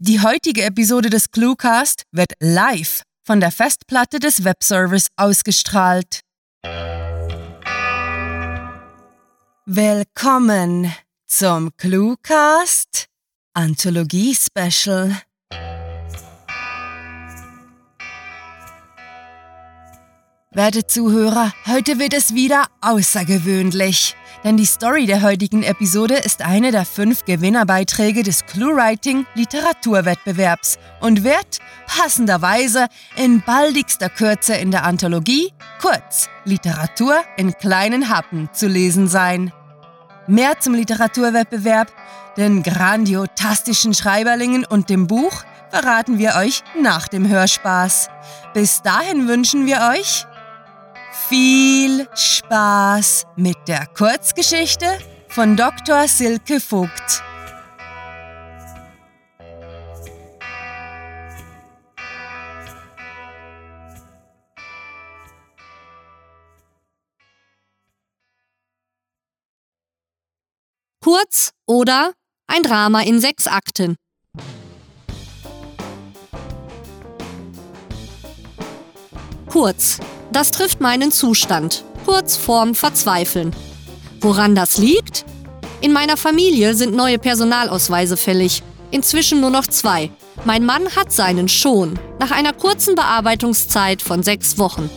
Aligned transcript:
Die 0.00 0.20
heutige 0.20 0.62
Episode 0.62 1.10
des 1.10 1.32
Cluecast 1.32 2.04
wird 2.12 2.30
live 2.38 3.02
von 3.26 3.40
der 3.40 3.50
Festplatte 3.50 4.20
des 4.20 4.44
Webservice 4.44 5.08
ausgestrahlt. 5.16 6.20
Willkommen 9.66 10.94
zum 11.26 11.76
Cluecast 11.76 13.08
Anthologie 13.54 14.36
Special. 14.36 15.20
Werte 20.50 20.86
Zuhörer, 20.86 21.52
heute 21.66 21.98
wird 21.98 22.14
es 22.14 22.32
wieder 22.32 22.68
außergewöhnlich. 22.80 24.16
Denn 24.44 24.56
die 24.56 24.64
Story 24.64 25.04
der 25.04 25.20
heutigen 25.20 25.62
Episode 25.62 26.14
ist 26.14 26.40
eine 26.40 26.72
der 26.72 26.86
fünf 26.86 27.26
Gewinnerbeiträge 27.26 28.22
des 28.22 28.46
ClueWriting 28.46 29.26
Literaturwettbewerbs 29.34 30.78
und 31.00 31.22
wird 31.22 31.58
passenderweise 31.86 32.86
in 33.16 33.42
baldigster 33.42 34.08
Kürze 34.08 34.54
in 34.54 34.70
der 34.70 34.84
Anthologie, 34.84 35.52
kurz 35.82 36.30
Literatur 36.46 37.22
in 37.36 37.52
kleinen 37.52 38.08
Happen, 38.08 38.48
zu 38.54 38.68
lesen 38.68 39.06
sein. 39.06 39.52
Mehr 40.28 40.60
zum 40.60 40.72
Literaturwettbewerb, 40.72 41.92
den 42.38 42.62
grandiotastischen 42.62 43.92
Schreiberlingen 43.92 44.64
und 44.64 44.88
dem 44.88 45.08
Buch 45.08 45.44
verraten 45.68 46.18
wir 46.18 46.36
euch 46.36 46.62
nach 46.80 47.06
dem 47.06 47.28
Hörspaß. 47.28 48.08
Bis 48.54 48.80
dahin 48.80 49.28
wünschen 49.28 49.66
wir 49.66 49.90
euch 49.92 50.26
viel 51.26 52.08
Spaß 52.14 53.26
mit 53.36 53.56
der 53.66 53.86
Kurzgeschichte 53.86 54.86
von 55.28 55.56
Dr. 55.56 56.06
Silke 56.06 56.60
Vogt. 56.60 57.22
Kurz 71.02 71.52
oder 71.66 72.12
ein 72.46 72.62
Drama 72.62 73.02
in 73.02 73.20
sechs 73.20 73.46
Akten. 73.46 73.96
Kurz. 79.48 79.98
Das 80.38 80.52
trifft 80.52 80.80
meinen 80.80 81.10
Zustand. 81.10 81.82
Kurz 82.06 82.36
vorm 82.36 82.76
Verzweifeln. 82.76 83.56
Woran 84.20 84.54
das 84.54 84.78
liegt? 84.78 85.24
In 85.80 85.92
meiner 85.92 86.16
Familie 86.16 86.74
sind 86.74 86.94
neue 86.94 87.18
Personalausweise 87.18 88.16
fällig. 88.16 88.62
Inzwischen 88.92 89.40
nur 89.40 89.50
noch 89.50 89.66
zwei. 89.66 90.12
Mein 90.44 90.64
Mann 90.64 90.94
hat 90.94 91.10
seinen 91.10 91.48
schon, 91.48 91.98
nach 92.20 92.30
einer 92.30 92.52
kurzen 92.52 92.94
Bearbeitungszeit 92.94 94.00
von 94.00 94.22
sechs 94.22 94.58
Wochen. 94.58 94.88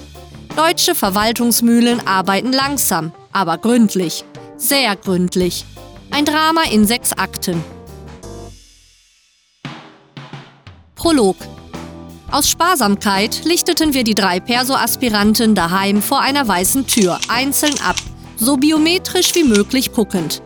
Deutsche 0.56 0.94
Verwaltungsmühlen 0.94 2.06
arbeiten 2.06 2.54
langsam, 2.54 3.12
aber 3.32 3.58
gründlich. 3.58 4.24
Sehr 4.58 4.96
gründlich. 4.96 5.66
Ein 6.12 6.26
Drama 6.26 6.66
in 6.72 6.86
sechs 6.86 7.14
Akten. 7.14 7.64
Prolog. 10.94 11.38
Aus 12.32 12.50
Sparsamkeit 12.50 13.44
lichteten 13.44 13.94
wir 13.94 14.06
die 14.06 14.16
drei 14.16 14.40
Perso-Aspiranten 14.40 15.54
daheim 15.54 16.02
vor 16.02 16.22
einer 16.22 16.48
weißen 16.48 16.88
Tür 16.88 17.20
einzeln 17.28 17.76
ab, 17.86 17.98
so 18.38 18.56
biometrisch 18.56 19.36
wie 19.36 19.44
möglich 19.44 19.92
guckend. 19.92 20.42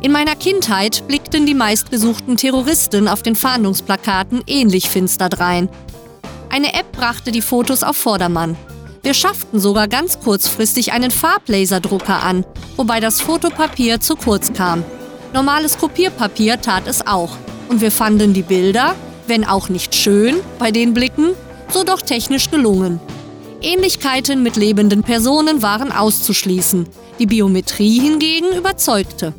In 0.00 0.12
meiner 0.12 0.34
Kindheit 0.34 1.06
blickten 1.06 1.44
die 1.44 1.54
meistgesuchten 1.54 2.38
Terroristen 2.38 3.06
auf 3.06 3.22
den 3.22 3.36
Fahndungsplakaten 3.36 4.44
ähnlich 4.46 4.88
finster 4.88 5.28
drein. 5.28 5.68
Eine 6.48 6.72
App 6.72 6.90
brachte 6.92 7.32
die 7.32 7.42
Fotos 7.42 7.82
auf 7.82 7.98
Vordermann. 7.98 8.56
Wir 9.02 9.12
schafften 9.12 9.60
sogar 9.60 9.88
ganz 9.88 10.18
kurzfristig 10.20 10.92
einen 10.92 11.10
Farblaserdrucker 11.10 12.22
an, 12.22 12.46
wobei 12.76 12.98
das 12.98 13.20
Fotopapier 13.20 14.00
zu 14.00 14.16
kurz 14.16 14.54
kam. 14.54 14.84
Normales 15.34 15.76
Kopierpapier 15.76 16.62
tat 16.62 16.86
es 16.86 17.06
auch. 17.06 17.36
Und 17.68 17.82
wir 17.82 17.90
fanden 17.90 18.32
die 18.32 18.42
Bilder, 18.42 18.94
wenn 19.28 19.44
auch 19.44 19.68
nicht 19.68 19.94
schön 19.94 20.36
bei 20.58 20.70
den 20.70 20.94
Blicken, 20.94 21.32
so 21.70 21.84
doch 21.84 22.02
technisch 22.02 22.50
gelungen. 22.50 23.00
Ähnlichkeiten 23.60 24.42
mit 24.42 24.56
lebenden 24.56 25.02
Personen 25.02 25.62
waren 25.62 25.92
auszuschließen, 25.92 26.86
die 27.18 27.26
Biometrie 27.26 28.00
hingegen 28.00 28.56
überzeugte. 28.56 29.34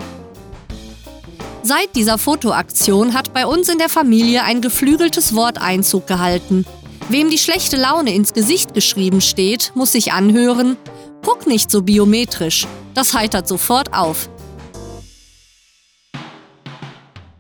Seit 1.63 1.95
dieser 1.95 2.17
Fotoaktion 2.17 3.13
hat 3.13 3.33
bei 3.33 3.45
uns 3.45 3.69
in 3.69 3.77
der 3.77 3.89
Familie 3.89 4.43
ein 4.43 4.61
geflügeltes 4.61 5.35
Wort 5.35 5.61
Einzug 5.61 6.07
gehalten. 6.07 6.65
Wem 7.09 7.29
die 7.29 7.37
schlechte 7.37 7.77
Laune 7.77 8.13
ins 8.13 8.33
Gesicht 8.33 8.73
geschrieben 8.73 9.21
steht, 9.21 9.71
muss 9.75 9.91
sich 9.91 10.13
anhören, 10.13 10.77
guck 11.23 11.45
nicht 11.45 11.69
so 11.69 11.81
biometrisch, 11.81 12.67
das 12.93 13.13
heitert 13.13 13.47
sofort 13.47 13.93
auf. 13.93 14.29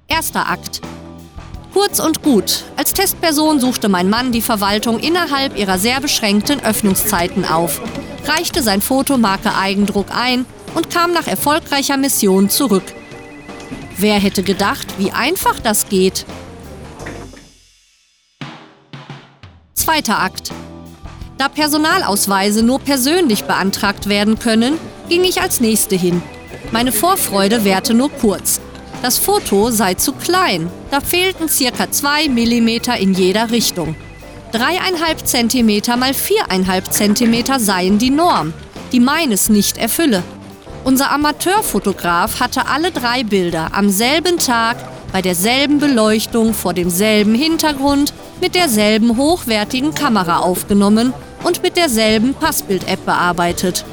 Erster 0.07 0.49
Akt. 0.49 0.81
Kurz 1.77 1.99
und 1.99 2.23
gut. 2.23 2.63
Als 2.75 2.91
Testperson 2.93 3.59
suchte 3.59 3.87
mein 3.87 4.09
Mann 4.09 4.31
die 4.31 4.41
Verwaltung 4.41 4.97
innerhalb 4.97 5.55
ihrer 5.55 5.77
sehr 5.77 6.01
beschränkten 6.01 6.59
Öffnungszeiten 6.59 7.45
auf, 7.45 7.81
reichte 8.25 8.63
sein 8.63 8.81
Fotomarke 8.81 9.53
Eigendruck 9.53 10.07
ein 10.09 10.47
und 10.73 10.89
kam 10.89 11.13
nach 11.13 11.27
erfolgreicher 11.27 11.97
Mission 11.97 12.49
zurück. 12.49 12.81
Wer 13.95 14.15
hätte 14.15 14.41
gedacht, 14.41 14.87
wie 14.97 15.11
einfach 15.11 15.59
das 15.59 15.87
geht? 15.87 16.25
Zweiter 19.75 20.17
Akt. 20.17 20.49
Da 21.37 21.47
Personalausweise 21.47 22.63
nur 22.63 22.79
persönlich 22.79 23.43
beantragt 23.43 24.09
werden 24.09 24.39
können, 24.39 24.79
ging 25.09 25.23
ich 25.23 25.43
als 25.43 25.59
Nächste 25.59 25.95
hin. 25.95 26.23
Meine 26.71 26.91
Vorfreude 26.91 27.63
währte 27.63 27.93
nur 27.93 28.09
kurz. 28.09 28.61
Das 29.01 29.19
Foto 29.19 29.69
sei 29.69 29.93
zu 29.93 30.13
klein. 30.13 30.69
Da 30.89 31.01
fehlten 31.01 31.49
circa 31.49 31.91
2 31.91 32.29
mm 32.29 32.69
in 32.99 33.13
jeder 33.13 33.51
Richtung. 33.51 33.95
3,5 34.53 35.23
cm 35.23 35.99
mal 35.99 36.11
4,5 36.11 36.89
cm 36.89 37.59
seien 37.59 37.99
die 37.99 38.09
Norm, 38.09 38.53
die 38.91 38.99
meines 38.99 39.49
nicht 39.49 39.77
erfülle. 39.77 40.23
Unser 40.83 41.11
Amateurfotograf 41.11 42.39
hatte 42.39 42.67
alle 42.67 42.91
drei 42.91 43.23
Bilder 43.23 43.69
am 43.73 43.89
selben 43.89 44.37
Tag, 44.37 44.77
bei 45.11 45.21
derselben 45.21 45.79
Beleuchtung, 45.79 46.53
vor 46.53 46.73
demselben 46.73 47.35
Hintergrund, 47.35 48.13
mit 48.41 48.55
derselben 48.55 49.17
hochwertigen 49.17 49.93
Kamera 49.93 50.39
aufgenommen 50.39 51.13
und 51.43 51.61
mit 51.61 51.77
derselben 51.77 52.33
Passbild-App 52.33 53.05
bearbeitet. 53.05 53.85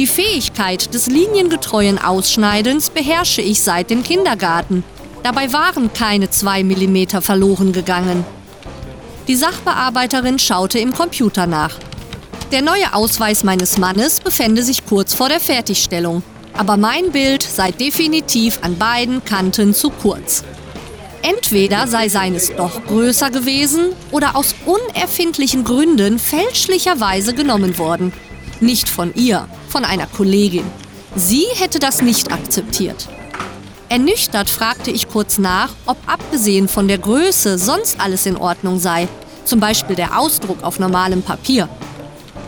Die 0.00 0.06
Fähigkeit 0.06 0.94
des 0.94 1.08
liniengetreuen 1.08 1.98
Ausschneidens 1.98 2.88
beherrsche 2.88 3.42
ich 3.42 3.60
seit 3.60 3.90
dem 3.90 4.02
Kindergarten. 4.02 4.82
Dabei 5.22 5.52
waren 5.52 5.92
keine 5.92 6.30
zwei 6.30 6.64
Millimeter 6.64 7.20
verloren 7.20 7.74
gegangen. 7.74 8.24
Die 9.28 9.36
Sachbearbeiterin 9.36 10.38
schaute 10.38 10.78
im 10.78 10.94
Computer 10.94 11.46
nach. 11.46 11.74
Der 12.50 12.62
neue 12.62 12.94
Ausweis 12.94 13.44
meines 13.44 13.76
Mannes 13.76 14.20
befände 14.20 14.62
sich 14.62 14.86
kurz 14.86 15.12
vor 15.12 15.28
der 15.28 15.38
Fertigstellung. 15.38 16.22
Aber 16.54 16.78
mein 16.78 17.12
Bild 17.12 17.42
sei 17.42 17.70
definitiv 17.70 18.60
an 18.62 18.78
beiden 18.78 19.22
Kanten 19.26 19.74
zu 19.74 19.90
kurz. 19.90 20.44
Entweder 21.20 21.86
sei 21.86 22.08
seines 22.08 22.56
doch 22.56 22.86
größer 22.86 23.28
gewesen 23.28 23.92
oder 24.12 24.34
aus 24.34 24.54
unerfindlichen 24.64 25.62
Gründen 25.62 26.18
fälschlicherweise 26.18 27.34
genommen 27.34 27.76
worden. 27.76 28.14
Nicht 28.60 28.88
von 28.88 29.12
ihr, 29.14 29.46
von 29.70 29.84
einer 29.84 30.06
Kollegin. 30.06 30.64
Sie 31.14 31.46
hätte 31.54 31.78
das 31.78 32.02
nicht 32.02 32.32
akzeptiert. 32.32 33.08
Ernüchtert 33.88 34.48
fragte 34.50 34.90
ich 34.90 35.08
kurz 35.08 35.38
nach, 35.38 35.70
ob 35.86 35.96
abgesehen 36.06 36.68
von 36.68 36.86
der 36.86 36.98
Größe 36.98 37.58
sonst 37.58 38.00
alles 38.00 38.26
in 38.26 38.36
Ordnung 38.36 38.78
sei, 38.78 39.08
zum 39.44 39.58
Beispiel 39.58 39.96
der 39.96 40.18
Ausdruck 40.18 40.62
auf 40.62 40.78
normalem 40.78 41.22
Papier. 41.22 41.68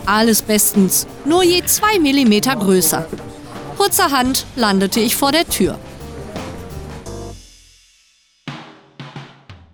Alles 0.07 0.43
bestens, 0.43 1.07
nur 1.25 1.43
je 1.43 1.65
zwei 1.65 1.99
Millimeter 1.99 2.55
größer. 2.55 3.07
Kurzerhand 3.77 4.47
landete 4.55 5.01
ich 5.01 5.17
vor 5.17 5.33
der 5.33 5.49
Tür. 5.49 5.79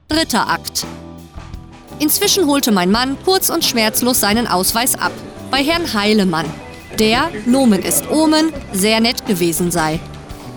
Dritter 0.08 0.48
Akt. 0.48 0.86
Inzwischen 1.98 2.46
holte 2.46 2.72
mein 2.72 2.90
Mann 2.90 3.18
kurz 3.24 3.50
und 3.50 3.64
schmerzlos 3.64 4.20
seinen 4.20 4.46
Ausweis 4.46 4.98
ab, 4.98 5.12
bei 5.50 5.62
Herrn 5.62 5.92
Heilemann, 5.92 6.46
der, 6.98 7.30
Nomen 7.46 7.82
est 7.82 8.10
Omen, 8.10 8.52
sehr 8.72 9.00
nett 9.00 9.26
gewesen 9.26 9.70
sei. 9.70 10.00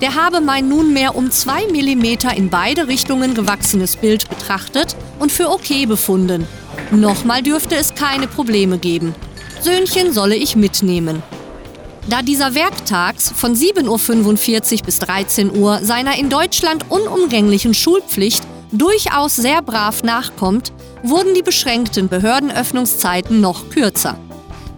Der 0.01 0.15
habe 0.15 0.41
mein 0.41 0.67
nunmehr 0.67 1.15
um 1.15 1.29
zwei 1.29 1.67
Millimeter 1.67 2.35
in 2.35 2.49
beide 2.49 2.87
Richtungen 2.87 3.35
gewachsenes 3.35 3.95
Bild 3.95 4.27
betrachtet 4.29 4.95
und 5.19 5.31
für 5.31 5.51
okay 5.51 5.85
befunden. 5.85 6.47
Nochmal 6.89 7.43
dürfte 7.43 7.75
es 7.75 7.93
keine 7.93 8.27
Probleme 8.27 8.79
geben. 8.79 9.13
Söhnchen 9.61 10.11
solle 10.11 10.35
ich 10.35 10.55
mitnehmen. 10.55 11.21
Da 12.09 12.23
dieser 12.23 12.55
werktags 12.55 13.31
von 13.35 13.55
7.45 13.55 14.79
Uhr 14.79 14.85
bis 14.85 14.99
13 14.99 15.55
Uhr 15.55 15.79
seiner 15.83 16.17
in 16.17 16.29
Deutschland 16.29 16.89
unumgänglichen 16.89 17.75
Schulpflicht 17.75 18.41
durchaus 18.71 19.35
sehr 19.35 19.61
brav 19.61 20.01
nachkommt, 20.01 20.73
wurden 21.03 21.35
die 21.35 21.43
beschränkten 21.43 22.07
Behördenöffnungszeiten 22.07 23.39
noch 23.39 23.69
kürzer. 23.69 24.17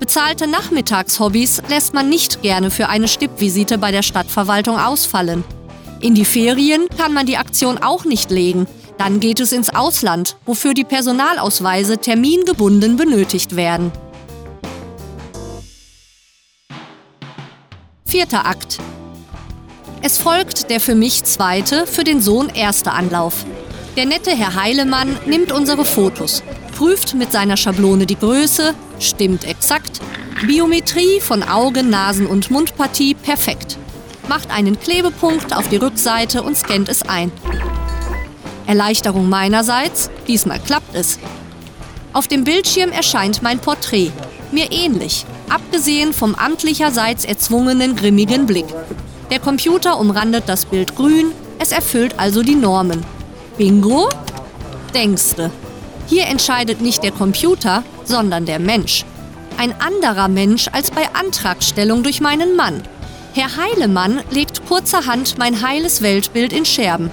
Bezahlte 0.04 0.48
Nachmittagshobbys 0.48 1.62
lässt 1.70 1.94
man 1.94 2.10
nicht 2.10 2.42
gerne 2.42 2.72
für 2.72 2.90
eine 2.90 3.08
Stippvisite 3.08 3.78
bei 3.78 3.92
der 3.92 4.02
Stadtverwaltung 4.02 4.78
ausfallen. 4.78 5.46
In 6.02 6.14
die 6.14 6.26
Ferien 6.26 6.90
kann 6.98 7.14
man 7.14 7.26
die 7.26 7.38
Aktion 7.38 7.78
auch 7.78 8.04
nicht 8.04 8.30
legen. 8.30 8.68
Dann 8.98 9.22
geht 9.22 9.40
es 9.40 9.54
ins 9.54 9.74
Ausland, 9.74 10.36
wofür 10.46 10.74
die 10.74 10.84
Personalausweise 10.84 12.00
termingebunden 12.00 12.98
benötigt 12.98 13.56
werden. 13.56 13.94
Vierter 18.06 18.46
Akt. 18.46 18.80
Es 20.02 20.18
folgt 20.18 20.70
der 20.70 20.82
für 20.82 20.96
mich 20.96 21.24
zweite, 21.24 21.88
für 21.88 22.04
den 22.04 22.22
Sohn 22.22 22.50
erste 22.50 22.92
Anlauf. 22.92 23.46
Der 23.96 24.06
nette 24.06 24.32
Herr 24.32 24.62
Heilemann 24.62 25.18
nimmt 25.26 25.54
unsere 25.54 25.86
Fotos, 25.86 26.44
prüft 26.78 27.14
mit 27.14 27.32
seiner 27.32 27.56
Schablone 27.56 28.06
die 28.06 28.18
Größe, 28.18 28.76
stimmt 29.04 29.46
exakt, 29.46 30.02
Biometrie 30.46 31.20
von 31.20 31.44
Augen, 31.44 31.90
Nasen 31.90 32.28
und 32.28 32.52
Mundpartie 32.52 33.14
perfekt, 33.14 33.78
macht 34.28 34.50
einen 34.52 34.80
Klebepunkt 34.80 35.56
auf 35.56 35.68
die 35.70 35.78
Rückseite 35.78 36.42
und 36.44 36.58
scannt 36.58 36.90
es 36.90 37.04
ein. 37.04 37.32
Erleichterung 38.66 39.30
meinerseits, 39.30 40.10
diesmal 40.28 40.60
klappt 40.60 40.96
es. 40.96 41.20
Auf 42.14 42.28
dem 42.28 42.44
Bildschirm 42.44 42.92
erscheint 42.92 43.42
mein 43.42 43.60
Porträt, 43.60 44.12
mir 44.52 44.72
ähnlich, 44.72 45.26
abgesehen 45.50 46.14
vom 46.14 46.36
amtlicherseits 46.36 47.26
erzwungenen 47.26 47.96
grimmigen 47.96 48.46
Blick. 48.46 48.68
Der 49.32 49.40
Computer 49.40 50.00
umrandet 50.00 50.44
das 50.48 50.66
Bild 50.66 50.96
grün, 50.96 51.32
es 51.60 51.72
erfüllt 51.72 52.20
also 52.20 52.44
die 52.44 52.56
Normen. 52.56 53.04
Bingo? 53.58 54.10
Denkste. 54.94 55.52
Hier 56.08 56.28
entscheidet 56.28 56.82
nicht 56.82 57.04
der 57.04 57.12
Computer, 57.12 57.84
sondern 58.04 58.46
der 58.46 58.60
Mensch. 58.60 59.06
Ein 59.58 59.74
anderer 59.80 60.28
Mensch 60.28 60.68
als 60.72 60.92
bei 60.92 61.08
Antragstellung 61.14 62.04
durch 62.04 62.22
meinen 62.22 62.56
Mann. 62.56 62.84
Herr 63.34 63.58
Heilemann 63.58 64.22
legt 64.32 64.66
kurzerhand 64.68 65.38
mein 65.38 65.62
heiles 65.62 66.02
Weltbild 66.02 66.54
in 66.54 66.66
Scherben. 66.66 67.12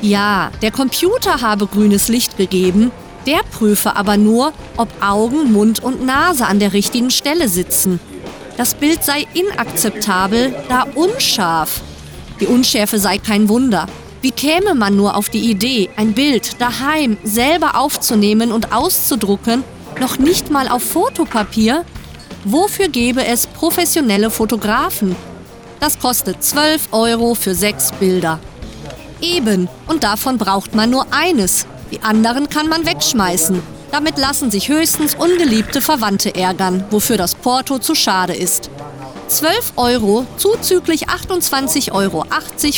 Ja, 0.00 0.50
der 0.62 0.72
Computer 0.72 1.42
habe 1.42 1.66
grünes 1.66 2.08
Licht 2.08 2.36
gegeben, 2.36 2.90
der 3.26 3.40
prüfe 3.52 3.94
aber 3.94 4.16
nur, 4.16 4.52
ob 4.76 4.88
Augen, 5.00 5.52
Mund 5.52 5.80
und 5.80 6.04
Nase 6.04 6.46
an 6.46 6.58
der 6.58 6.72
richtigen 6.72 7.10
Stelle 7.10 7.48
sitzen. 7.48 8.00
Das 8.56 8.74
Bild 8.74 9.04
sei 9.04 9.26
inakzeptabel, 9.32 10.54
da 10.68 10.86
unscharf. 10.94 11.82
Die 12.40 12.46
Unschärfe 12.46 12.98
sei 12.98 13.18
kein 13.18 13.48
Wunder. 13.48 13.86
Wie 14.22 14.30
käme 14.30 14.76
man 14.76 14.94
nur 14.94 15.16
auf 15.16 15.30
die 15.30 15.50
Idee, 15.50 15.90
ein 15.96 16.12
Bild 16.12 16.60
daheim 16.60 17.16
selber 17.24 17.76
aufzunehmen 17.76 18.52
und 18.52 18.72
auszudrucken, 18.72 19.64
noch 19.98 20.16
nicht 20.16 20.48
mal 20.48 20.68
auf 20.68 20.84
Fotopapier? 20.84 21.84
Wofür 22.44 22.86
gäbe 22.86 23.26
es 23.26 23.48
professionelle 23.48 24.30
Fotografen? 24.30 25.16
Das 25.80 25.98
kostet 25.98 26.44
12 26.44 26.92
Euro 26.92 27.34
für 27.34 27.56
sechs 27.56 27.90
Bilder. 27.90 28.38
Eben, 29.20 29.68
und 29.88 30.04
davon 30.04 30.38
braucht 30.38 30.72
man 30.72 30.90
nur 30.90 31.06
eines. 31.10 31.66
Die 31.90 32.02
anderen 32.02 32.48
kann 32.48 32.68
man 32.68 32.86
wegschmeißen. 32.86 33.60
Damit 33.90 34.18
lassen 34.18 34.52
sich 34.52 34.68
höchstens 34.68 35.16
ungeliebte 35.16 35.82
Verwandte 35.82 36.32
ärgern, 36.36 36.84
wofür 36.90 37.16
das 37.16 37.34
Porto 37.34 37.80
zu 37.80 37.96
schade 37.96 38.34
ist. 38.34 38.70
12 39.32 39.72
Euro 39.76 40.26
zuzüglich 40.36 41.08
28,80 41.08 41.92
Euro 41.92 42.26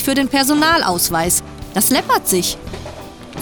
für 0.05 0.15
den 0.15 0.29
Personalausweis. 0.29 1.43
Das 1.75 1.91
läppert 1.91 2.29
sich. 2.29 2.57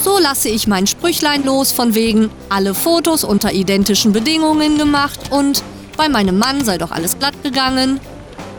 So 0.02 0.18
lasse 0.18 0.48
ich 0.48 0.66
mein 0.66 0.86
Sprüchlein 0.86 1.44
los 1.44 1.72
von 1.72 1.94
wegen 1.94 2.30
alle 2.48 2.74
Fotos 2.74 3.22
unter 3.22 3.52
identischen 3.52 4.12
Bedingungen 4.12 4.78
gemacht 4.78 5.20
und 5.30 5.62
bei 5.98 6.08
meinem 6.08 6.38
Mann 6.38 6.64
sei 6.64 6.78
doch 6.78 6.90
alles 6.90 7.18
glatt 7.18 7.34
gegangen. 7.42 8.00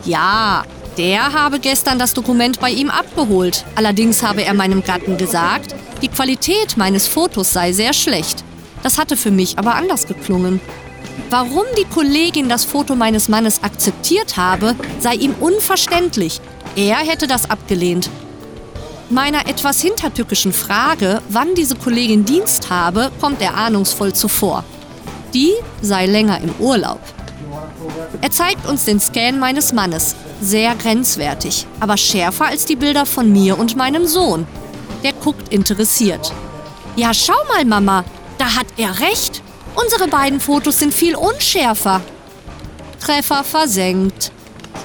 Ja, 0.04 0.62
der 0.98 1.32
habe 1.32 1.58
gestern 1.58 1.98
das 1.98 2.14
Dokument 2.14 2.60
bei 2.60 2.70
ihm 2.70 2.90
abgeholt. 2.90 3.64
Allerdings 3.74 4.22
habe 4.22 4.44
er 4.44 4.54
meinem 4.54 4.84
Gatten 4.84 5.16
gesagt, 5.16 5.74
die 6.00 6.08
Qualität 6.08 6.76
meines 6.76 7.08
Fotos 7.08 7.52
sei 7.52 7.72
sehr 7.72 7.92
schlecht. 7.92 8.44
Das 8.84 8.98
hatte 8.98 9.16
für 9.16 9.32
mich 9.32 9.58
aber 9.58 9.74
anders 9.74 10.06
geklungen. 10.06 10.60
Warum 11.30 11.64
die 11.78 11.84
Kollegin 11.84 12.48
das 12.48 12.64
Foto 12.64 12.94
meines 12.94 13.28
Mannes 13.28 13.62
akzeptiert 13.62 14.36
habe, 14.36 14.74
sei 15.00 15.14
ihm 15.14 15.34
unverständlich. 15.40 16.40
Er 16.76 16.96
hätte 16.96 17.26
das 17.26 17.50
abgelehnt. 17.50 18.10
Meiner 19.10 19.46
etwas 19.46 19.80
hintertückischen 19.80 20.52
Frage, 20.52 21.22
wann 21.28 21.54
diese 21.54 21.76
Kollegin 21.76 22.24
Dienst 22.24 22.70
habe, 22.70 23.10
kommt 23.20 23.42
er 23.42 23.54
ahnungsvoll 23.54 24.12
zuvor. 24.12 24.64
Die 25.34 25.52
sei 25.82 26.06
länger 26.06 26.40
im 26.40 26.54
Urlaub. 26.58 27.00
Er 28.20 28.30
zeigt 28.30 28.66
uns 28.66 28.84
den 28.84 29.00
Scan 29.00 29.38
meines 29.38 29.72
Mannes. 29.72 30.14
Sehr 30.40 30.74
grenzwertig, 30.74 31.66
aber 31.80 31.96
schärfer 31.96 32.46
als 32.46 32.64
die 32.64 32.76
Bilder 32.76 33.06
von 33.06 33.30
mir 33.30 33.58
und 33.58 33.76
meinem 33.76 34.06
Sohn. 34.06 34.46
Der 35.02 35.12
guckt 35.12 35.52
interessiert. 35.52 36.32
Ja, 36.96 37.12
schau 37.12 37.34
mal, 37.48 37.64
Mama, 37.64 38.04
da 38.38 38.56
hat 38.56 38.66
er 38.76 39.00
recht. 39.00 39.42
Unsere 39.74 40.08
beiden 40.08 40.40
Fotos 40.40 40.78
sind 40.78 40.94
viel 40.94 41.16
unschärfer. 41.16 42.00
Treffer 43.00 43.44
versenkt. 43.44 44.30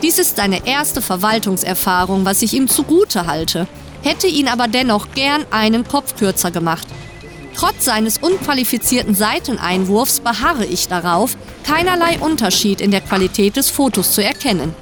Dies 0.02 0.18
ist 0.18 0.38
seine 0.38 0.66
erste 0.66 1.02
Verwaltungserfahrung, 1.02 2.26
was 2.26 2.42
ich 2.42 2.54
ihm 2.54 2.68
zugute 2.68 3.28
halte. 3.28 3.68
Hätte 4.02 4.28
ihn 4.28 4.48
aber 4.48 4.68
dennoch 4.68 5.12
gern 5.14 5.46
einen 5.52 5.88
Kopf 5.88 6.16
kürzer 6.16 6.52
gemacht. 6.52 6.88
Trotz 7.56 7.86
seines 7.86 8.18
unqualifizierten 8.20 9.16
Seiteneinwurfs 9.16 10.22
beharre 10.22 10.66
ich 10.66 10.88
darauf, 10.88 11.36
keinerlei 11.66 12.18
Unterschied 12.20 12.80
in 12.80 12.92
der 12.92 13.02
Qualität 13.02 13.58
des 13.58 13.70
Fotos 13.70 14.14
zu 14.14 14.24
erkennen. 14.24 14.74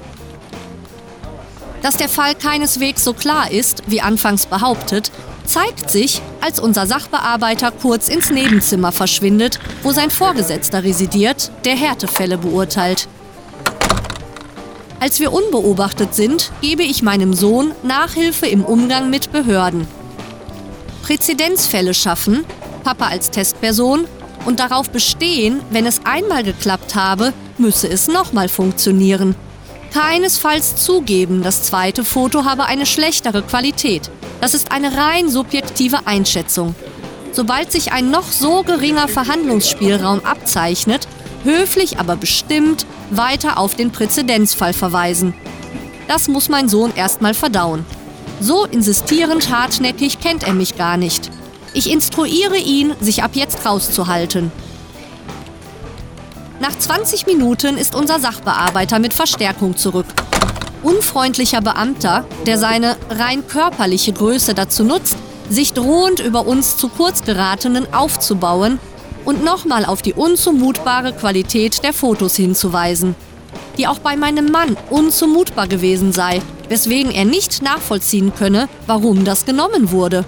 Dass 1.82 1.94
der 1.94 2.08
Fall 2.08 2.34
keineswegs 2.34 3.04
so 3.04 3.14
klar 3.14 3.50
ist, 3.50 3.82
wie 3.86 4.00
anfangs 4.00 4.46
behauptet, 4.46 5.10
zeigt 5.44 5.90
sich, 5.90 6.20
als 6.40 6.60
unser 6.60 6.86
Sachbearbeiter 6.86 7.70
kurz 7.70 8.08
ins 8.08 8.30
Nebenzimmer 8.30 8.92
verschwindet, 8.92 9.58
wo 9.82 9.92
sein 9.92 10.10
Vorgesetzter 10.10 10.84
residiert, 10.84 11.50
der 11.64 11.76
Härtefälle 11.76 12.38
beurteilt. 12.38 13.08
Als 15.00 15.20
wir 15.20 15.32
unbeobachtet 15.32 16.14
sind, 16.14 16.50
gebe 16.60 16.82
ich 16.82 17.02
meinem 17.02 17.32
Sohn 17.32 17.72
Nachhilfe 17.82 18.46
im 18.46 18.64
Umgang 18.64 19.10
mit 19.10 19.30
Behörden. 19.30 19.86
Präzedenzfälle 21.02 21.94
schaffen, 21.94 22.44
Papa 22.82 23.06
als 23.06 23.30
Testperson, 23.30 24.06
und 24.44 24.60
darauf 24.60 24.90
bestehen, 24.90 25.60
wenn 25.70 25.86
es 25.86 26.00
einmal 26.04 26.42
geklappt 26.42 26.94
habe, 26.94 27.32
müsse 27.58 27.88
es 27.88 28.08
nochmal 28.08 28.48
funktionieren. 28.48 29.34
Keinesfalls 29.92 30.76
zugeben, 30.76 31.42
das 31.42 31.62
zweite 31.62 32.04
Foto 32.04 32.44
habe 32.44 32.64
eine 32.64 32.86
schlechtere 32.86 33.42
Qualität. 33.42 34.10
Das 34.40 34.54
ist 34.54 34.70
eine 34.70 34.96
rein 34.96 35.28
subjektive 35.28 36.06
Einschätzung. 36.06 36.74
Sobald 37.32 37.72
sich 37.72 37.92
ein 37.92 38.10
noch 38.10 38.30
so 38.30 38.62
geringer 38.62 39.08
Verhandlungsspielraum 39.08 40.24
abzeichnet, 40.24 41.06
höflich 41.44 41.98
aber 41.98 42.16
bestimmt 42.16 42.86
weiter 43.10 43.58
auf 43.58 43.74
den 43.74 43.90
Präzedenzfall 43.90 44.72
verweisen. 44.72 45.34
Das 46.06 46.28
muss 46.28 46.48
mein 46.48 46.68
Sohn 46.68 46.92
erstmal 46.94 47.34
verdauen. 47.34 47.84
So 48.40 48.64
insistierend 48.64 49.50
hartnäckig 49.50 50.20
kennt 50.20 50.44
er 50.44 50.54
mich 50.54 50.76
gar 50.76 50.96
nicht. 50.96 51.30
Ich 51.74 51.90
instruiere 51.90 52.56
ihn, 52.56 52.94
sich 53.00 53.22
ab 53.22 53.32
jetzt 53.34 53.66
rauszuhalten. 53.66 54.50
Nach 56.60 56.76
20 56.76 57.26
Minuten 57.26 57.76
ist 57.76 57.94
unser 57.94 58.18
Sachbearbeiter 58.18 58.98
mit 58.98 59.14
Verstärkung 59.14 59.76
zurück. 59.76 60.06
Unfreundlicher 60.82 61.60
Beamter, 61.60 62.24
der 62.46 62.58
seine 62.58 62.96
rein 63.10 63.46
körperliche 63.46 64.12
Größe 64.12 64.54
dazu 64.54 64.84
nutzt, 64.84 65.16
sich 65.50 65.72
drohend 65.72 66.20
über 66.20 66.46
uns 66.46 66.76
zu 66.76 66.88
kurz 66.88 67.24
geratenen 67.24 67.92
aufzubauen 67.92 68.78
und 69.24 69.44
nochmal 69.44 69.84
auf 69.84 70.02
die 70.02 70.14
unzumutbare 70.14 71.12
Qualität 71.12 71.82
der 71.82 71.92
Fotos 71.92 72.36
hinzuweisen, 72.36 73.14
die 73.76 73.86
auch 73.86 73.98
bei 73.98 74.16
meinem 74.16 74.50
Mann 74.50 74.76
unzumutbar 74.90 75.66
gewesen 75.66 76.12
sei, 76.12 76.40
weswegen 76.68 77.12
er 77.12 77.24
nicht 77.24 77.62
nachvollziehen 77.62 78.32
könne, 78.34 78.68
warum 78.86 79.24
das 79.24 79.46
genommen 79.46 79.90
wurde. 79.90 80.24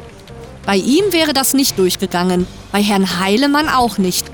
Bei 0.67 0.77
ihm 0.77 1.13
wäre 1.13 1.33
das 1.33 1.55
nicht 1.55 1.79
durchgegangen, 1.79 2.47
bei 2.73 2.83
Herrn 2.83 3.21
Heilemann 3.21 3.69
auch 3.69 3.99
nicht. 3.99 4.31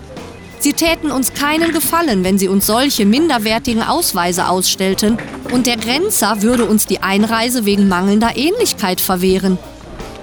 Sie 0.58 0.72
täten 0.72 1.10
uns 1.10 1.32
keinen 1.32 1.72
Gefallen, 1.72 2.24
wenn 2.24 2.38
sie 2.38 2.48
uns 2.48 2.66
solche 2.66 3.04
minderwertigen 3.04 3.82
Ausweise 3.82 4.48
ausstellten, 4.48 5.18
und 5.52 5.66
der 5.66 5.76
Grenzer 5.76 6.42
würde 6.42 6.64
uns 6.64 6.86
die 6.86 7.02
Einreise 7.02 7.64
wegen 7.64 7.88
mangelnder 7.88 8.36
Ähnlichkeit 8.36 9.00
verwehren. 9.00 9.58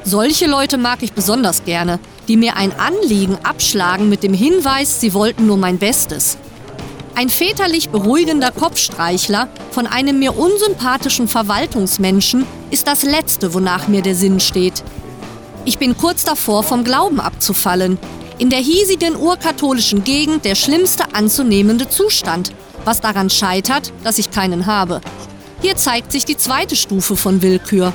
Solche 0.04 0.48
Leute 0.48 0.78
mag 0.78 1.02
ich 1.02 1.14
besonders 1.14 1.64
gerne, 1.64 2.00
die 2.28 2.36
mir 2.36 2.58
ein 2.58 2.78
Anliegen 2.78 3.38
abschlagen 3.44 4.10
mit 4.10 4.22
dem 4.24 4.34
Hinweis, 4.34 5.00
sie 5.00 5.14
wollten 5.14 5.48
nur 5.48 5.58
mein 5.58 5.78
Bestes. 5.78 6.38
Ein 7.16 7.30
väterlich 7.30 7.90
beruhigender 7.90 8.52
Kopfstreichler 8.52 9.48
von 9.72 9.86
einem 9.86 10.18
mir 10.20 10.36
unsympathischen 10.36 11.28
Verwaltungsmenschen 11.28 12.46
ist 12.72 12.88
das 12.88 13.04
Letzte, 13.04 13.54
wonach 13.54 13.88
mir 13.88 14.02
der 14.02 14.16
Sinn 14.16 14.40
steht. 14.40 14.84
Ich 15.64 15.78
bin 15.78 15.96
kurz 15.96 16.26
davor, 16.26 16.64
vom 16.64 16.84
Glauben 16.84 17.20
abzufallen. 17.20 18.00
In 18.40 18.50
der 18.50 18.60
hiesigen 18.60 19.16
urkatholischen 19.16 20.04
Gegend 20.04 20.44
der 20.44 20.56
schlimmste 20.56 21.14
anzunehmende 21.14 21.88
Zustand, 21.88 22.52
was 22.84 23.00
daran 23.00 23.30
scheitert, 23.30 23.94
dass 24.04 24.18
ich 24.18 24.32
keinen 24.32 24.66
habe. 24.66 25.02
Hier 25.62 25.76
zeigt 25.76 26.12
sich 26.12 26.26
die 26.26 26.38
zweite 26.38 26.76
Stufe 26.76 27.16
von 27.16 27.42
Willkür. 27.42 27.94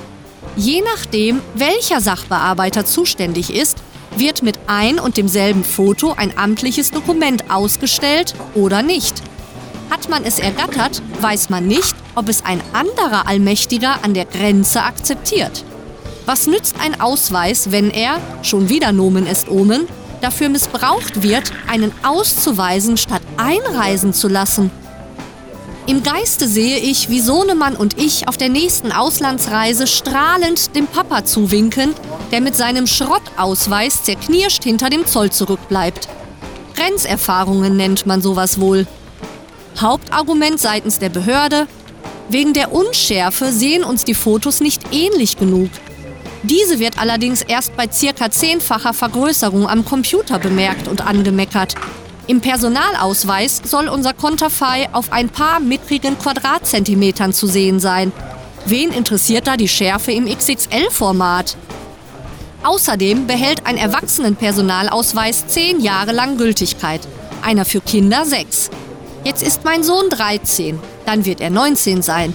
Je 0.57 0.81
nachdem, 0.81 1.41
welcher 1.55 2.01
Sachbearbeiter 2.01 2.87
zuständig 2.87 3.53
ist, 3.53 3.79
wird 4.17 4.43
mit 4.43 4.59
ein 4.69 4.99
und 4.99 5.17
demselben 5.17 5.65
Foto 5.65 6.15
ein 6.17 6.37
amtliches 6.39 6.93
Dokument 6.93 7.51
ausgestellt 7.51 8.35
oder 8.55 8.83
nicht. 8.83 9.23
Hat 9.91 10.09
man 10.09 10.25
es 10.25 10.39
ergattert, 10.39 11.03
weiß 11.21 11.51
man 11.51 11.67
nicht, 11.67 11.95
ob 12.15 12.29
es 12.29 12.45
ein 12.45 12.61
anderer 12.73 13.27
Allmächtiger 13.27 14.05
an 14.05 14.15
der 14.15 14.25
Grenze 14.25 14.83
akzeptiert. 14.83 15.65
Was 16.27 16.47
nützt 16.47 16.77
ein 16.81 17.01
Ausweis, 17.01 17.71
wenn 17.71 17.91
er, 17.91 18.21
schon 18.43 18.69
wieder 18.69 18.93
Nomen 18.93 19.27
est 19.27 19.49
Omen, 19.49 19.87
dafür 20.21 20.49
missbraucht 20.49 21.23
wird, 21.23 21.53
einen 21.67 21.93
auszuweisen, 22.03 22.97
statt 22.97 23.23
einreisen 23.37 24.13
zu 24.13 24.29
lassen? 24.29 24.71
Im 25.87 26.03
Geiste 26.03 26.47
sehe 26.47 26.77
ich, 26.77 27.09
wie 27.09 27.21
Sohnemann 27.21 27.75
und 27.75 27.99
ich 27.99 28.29
auf 28.29 28.37
der 28.37 28.51
nächsten 28.51 28.93
Auslandsreise 28.93 29.87
strahlend 29.87 30.77
dem 30.77 30.87
Papa 30.87 31.25
zuwinken, 31.25 31.95
der 32.31 32.43
mit 32.43 32.55
seinem 32.55 32.87
Schrottausweis 32.87 34.03
zerknirscht 34.03 34.65
hinter 34.65 34.91
dem 34.91 35.07
Zoll 35.07 35.31
zurückbleibt. 35.31 36.09
Grenzerfahrungen 36.75 37.77
nennt 37.77 38.05
man 38.05 38.21
sowas 38.21 38.61
wohl. 38.61 38.87
Hauptargument 39.81 40.61
seitens 40.61 40.99
der 40.99 41.09
Behörde, 41.09 41.67
wegen 42.29 42.53
der 42.53 42.73
Unschärfe 42.73 43.51
sehen 43.51 43.83
uns 43.83 44.05
die 44.05 44.13
Fotos 44.13 44.61
nicht 44.61 44.93
ähnlich 44.93 45.39
genug. 45.39 45.71
Diese 46.43 46.79
wird 46.79 46.99
allerdings 46.99 47.43
erst 47.43 47.77
bei 47.77 47.91
circa 47.91 48.31
zehnfacher 48.31 48.95
Vergrößerung 48.95 49.69
am 49.69 49.85
Computer 49.85 50.39
bemerkt 50.39 50.87
und 50.87 51.05
angemeckert. 51.05 51.75
Im 52.29 52.41
Personalausweis 52.41 53.63
soll 53.65 53.89
unser 53.89 54.13
Konterfei 54.13 54.89
auf 54.93 55.13
ein 55.13 55.31
paar 55.31 55.61
mickrigen 55.61 56.19
Quadratzentimetern 56.19 57.33
zu 57.33 57.47
sehen 57.47 57.81
sein. 57.81 58.13
Wen 58.67 58.93
interessiert 58.93 59.47
da 59.47 59.57
die 59.57 59.69
Schärfe 59.69 60.13
im 60.13 60.27
XXL-Format? 60.27 61.57
Außerdem 62.63 63.27
behält 63.27 63.67
ein 63.67 63.77
Erwachsenenpersonalausweis 63.77 65.47
zehn 65.47 65.81
Jahre 65.81 66.13
lang 66.13 66.37
Gültigkeit, 66.37 67.01
einer 67.43 67.65
für 67.65 67.81
Kinder 67.81 68.25
sechs. 68.25 68.71
Jetzt 69.25 69.43
ist 69.43 69.65
mein 69.65 69.83
Sohn 69.83 70.11
13, 70.11 70.79
dann 71.07 71.25
wird 71.25 71.41
er 71.41 71.51
19 71.51 72.03
sein. 72.03 72.35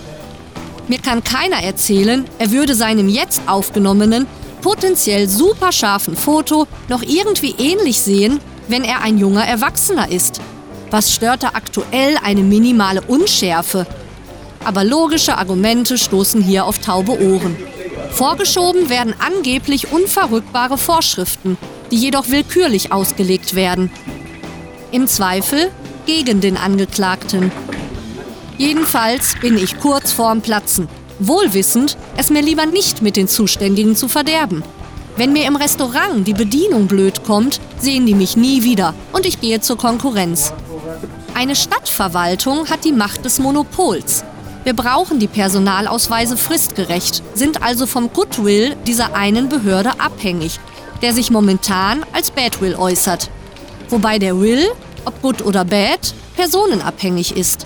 Mir 0.87 0.99
kann 0.99 1.23
keiner 1.23 1.63
erzählen, 1.63 2.25
er 2.39 2.51
würde 2.51 2.75
seinem 2.75 3.09
jetzt 3.09 3.41
aufgenommenen, 3.47 4.27
potenziell 4.61 5.27
super 5.29 5.71
scharfen 5.71 6.15
Foto 6.15 6.67
noch 6.89 7.01
irgendwie 7.01 7.55
ähnlich 7.57 8.01
sehen 8.01 8.39
wenn 8.67 8.83
er 8.83 9.01
ein 9.01 9.17
junger 9.17 9.45
Erwachsener 9.45 10.09
ist. 10.09 10.41
Was 10.91 11.11
stört 11.11 11.43
da 11.43 11.49
aktuell 11.49 12.17
eine 12.23 12.41
minimale 12.41 13.01
Unschärfe? 13.01 13.85
Aber 14.63 14.83
logische 14.83 15.37
Argumente 15.37 15.97
stoßen 15.97 16.41
hier 16.41 16.65
auf 16.65 16.79
taube 16.79 17.19
Ohren. 17.19 17.55
Vorgeschoben 18.11 18.89
werden 18.89 19.13
angeblich 19.19 19.91
unverrückbare 19.91 20.77
Vorschriften, 20.77 21.57
die 21.91 21.97
jedoch 21.97 22.29
willkürlich 22.29 22.91
ausgelegt 22.91 23.55
werden. 23.55 23.91
Im 24.91 25.07
Zweifel 25.07 25.71
gegen 26.05 26.39
den 26.39 26.57
Angeklagten. 26.57 27.51
Jedenfalls 28.57 29.35
bin 29.41 29.57
ich 29.57 29.79
kurz 29.79 30.11
vorm 30.11 30.41
Platzen, 30.41 30.87
wohlwissend, 31.19 31.97
es 32.17 32.29
mir 32.29 32.41
lieber 32.41 32.65
nicht 32.65 33.01
mit 33.01 33.15
den 33.15 33.27
Zuständigen 33.27 33.95
zu 33.95 34.07
verderben. 34.07 34.63
Wenn 35.15 35.33
mir 35.33 35.45
im 35.45 35.55
Restaurant 35.55 36.27
die 36.27 36.33
Bedienung 36.33 36.87
blöd 36.87 37.23
kommt, 37.23 37.59
sehen 37.79 38.05
die 38.05 38.15
mich 38.15 38.35
nie 38.35 38.63
wieder 38.63 38.93
und 39.11 39.25
ich 39.25 39.39
gehe 39.39 39.61
zur 39.61 39.77
Konkurrenz. 39.77 40.53
Eine 41.35 41.55
Stadtverwaltung 41.55 42.69
hat 42.69 42.83
die 42.83 42.91
Macht 42.91 43.25
des 43.25 43.39
Monopols. 43.39 44.23
Wir 44.63 44.73
brauchen 44.73 45.19
die 45.19 45.27
Personalausweise 45.27 46.37
fristgerecht, 46.37 47.21
sind 47.33 47.61
also 47.61 47.85
vom 47.85 48.13
Goodwill 48.13 48.75
dieser 48.87 49.15
einen 49.15 49.49
Behörde 49.49 49.99
abhängig, 49.99 50.59
der 51.01 51.13
sich 51.13 51.31
momentan 51.31 52.05
als 52.13 52.31
Badwill 52.31 52.75
äußert. 52.75 53.29
Wobei 53.89 54.19
der 54.19 54.39
Will, 54.39 54.67
ob 55.05 55.21
good 55.21 55.43
oder 55.43 55.65
bad, 55.65 56.13
personenabhängig 56.35 57.35
ist. 57.35 57.65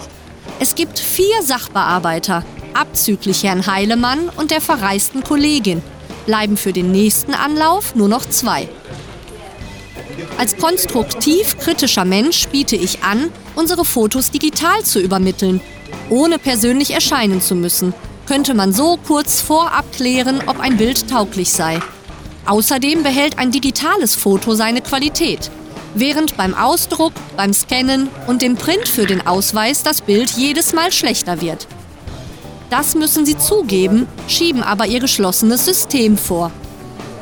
Es 0.60 0.74
gibt 0.74 0.98
vier 0.98 1.44
Sachbearbeiter, 1.44 2.44
abzüglich 2.74 3.44
Herrn 3.44 3.68
Heilemann 3.68 4.30
und 4.38 4.50
der 4.50 4.60
verreisten 4.60 5.24
Kollegin, 5.24 5.84
bleiben 6.26 6.58
für 6.58 6.74
den 6.74 6.92
nächsten 6.92 7.36
Anlauf 7.36 7.94
nur 7.94 8.08
noch 8.08 8.28
zwei. 8.28 8.68
Als 10.40 10.58
konstruktiv 10.58 11.58
kritischer 11.60 12.06
Mensch 12.06 12.48
biete 12.48 12.76
ich 12.76 13.04
an, 13.04 13.32
unsere 13.56 13.86
Fotos 13.86 14.32
digital 14.32 14.84
zu 14.84 15.00
übermitteln. 15.00 15.62
Ohne 16.10 16.40
persönlich 16.40 16.92
erscheinen 16.92 17.40
zu 17.40 17.54
müssen, 17.54 17.94
könnte 18.26 18.56
man 18.56 18.74
so 18.74 18.98
kurz 18.98 19.42
vorab 19.42 19.92
klären, 19.94 20.42
ob 20.48 20.60
ein 20.60 20.78
Bild 20.78 21.08
tauglich 21.08 21.52
sei. 21.52 21.80
Außerdem 22.46 23.04
behält 23.04 23.38
ein 23.38 23.52
digitales 23.52 24.16
Foto 24.16 24.56
seine 24.56 24.82
Qualität, 24.82 25.52
während 25.94 26.38
beim 26.38 26.54
Ausdruck, 26.54 27.14
beim 27.36 27.54
Scannen 27.54 28.10
und 28.28 28.42
dem 28.42 28.56
Print 28.56 28.88
für 28.88 29.06
den 29.06 29.26
Ausweis 29.26 29.84
das 29.84 30.02
Bild 30.02 30.32
jedes 30.32 30.74
Mal 30.74 30.92
schlechter 30.92 31.42
wird. 31.42 31.68
Das 32.70 32.96
müssen 32.96 33.26
sie 33.26 33.38
zugeben, 33.38 34.08
schieben 34.28 34.64
aber 34.64 34.88
ihr 34.88 35.00
geschlossenes 35.00 35.66
System 35.66 36.18
vor. 36.18 36.52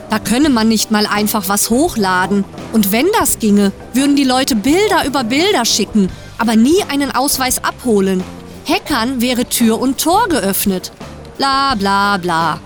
Da 0.09 0.19
könne 0.19 0.49
man 0.49 0.67
nicht 0.67 0.91
mal 0.91 1.05
einfach 1.05 1.49
was 1.49 1.69
hochladen. 1.69 2.45
Und 2.73 2.91
wenn 2.91 3.07
das 3.19 3.39
ginge, 3.39 3.71
würden 3.93 4.15
die 4.15 4.23
Leute 4.23 4.55
Bilder 4.55 5.05
über 5.05 5.23
Bilder 5.23 5.65
schicken, 5.65 6.09
aber 6.37 6.55
nie 6.55 6.83
einen 6.89 7.11
Ausweis 7.11 7.63
abholen. 7.63 8.23
Hackern 8.67 9.21
wäre 9.21 9.45
Tür 9.45 9.79
und 9.79 9.99
Tor 9.99 10.27
geöffnet. 10.29 10.91
Bla 11.37 11.75
bla 11.75 12.17
bla. 12.17 12.59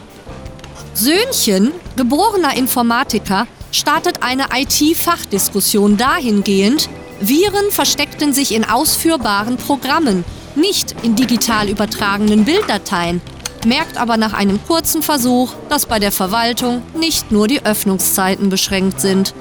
Söhnchen, 0.93 1.71
geborener 1.95 2.55
Informatiker, 2.55 3.47
startet 3.71 4.23
eine 4.23 4.45
IT-Fachdiskussion 4.53 5.97
dahingehend, 5.97 6.89
Viren 7.19 7.71
versteckten 7.71 8.33
sich 8.33 8.53
in 8.53 8.63
ausführbaren 8.63 9.57
Programmen, 9.57 10.23
nicht 10.55 10.95
in 11.03 11.15
digital 11.15 11.69
übertragenen 11.69 12.45
Bilddateien, 12.45 13.21
merkt 13.65 13.97
aber 13.97 14.17
nach 14.17 14.33
einem 14.33 14.59
kurzen 14.65 15.03
Versuch, 15.03 15.53
dass 15.69 15.85
bei 15.85 15.99
der 15.99 16.11
Verwaltung 16.11 16.81
nicht 16.97 17.31
nur 17.31 17.47
die 17.47 17.65
Öffnungszeiten 17.65 18.49
beschränkt 18.49 19.01
sind. 19.01 19.33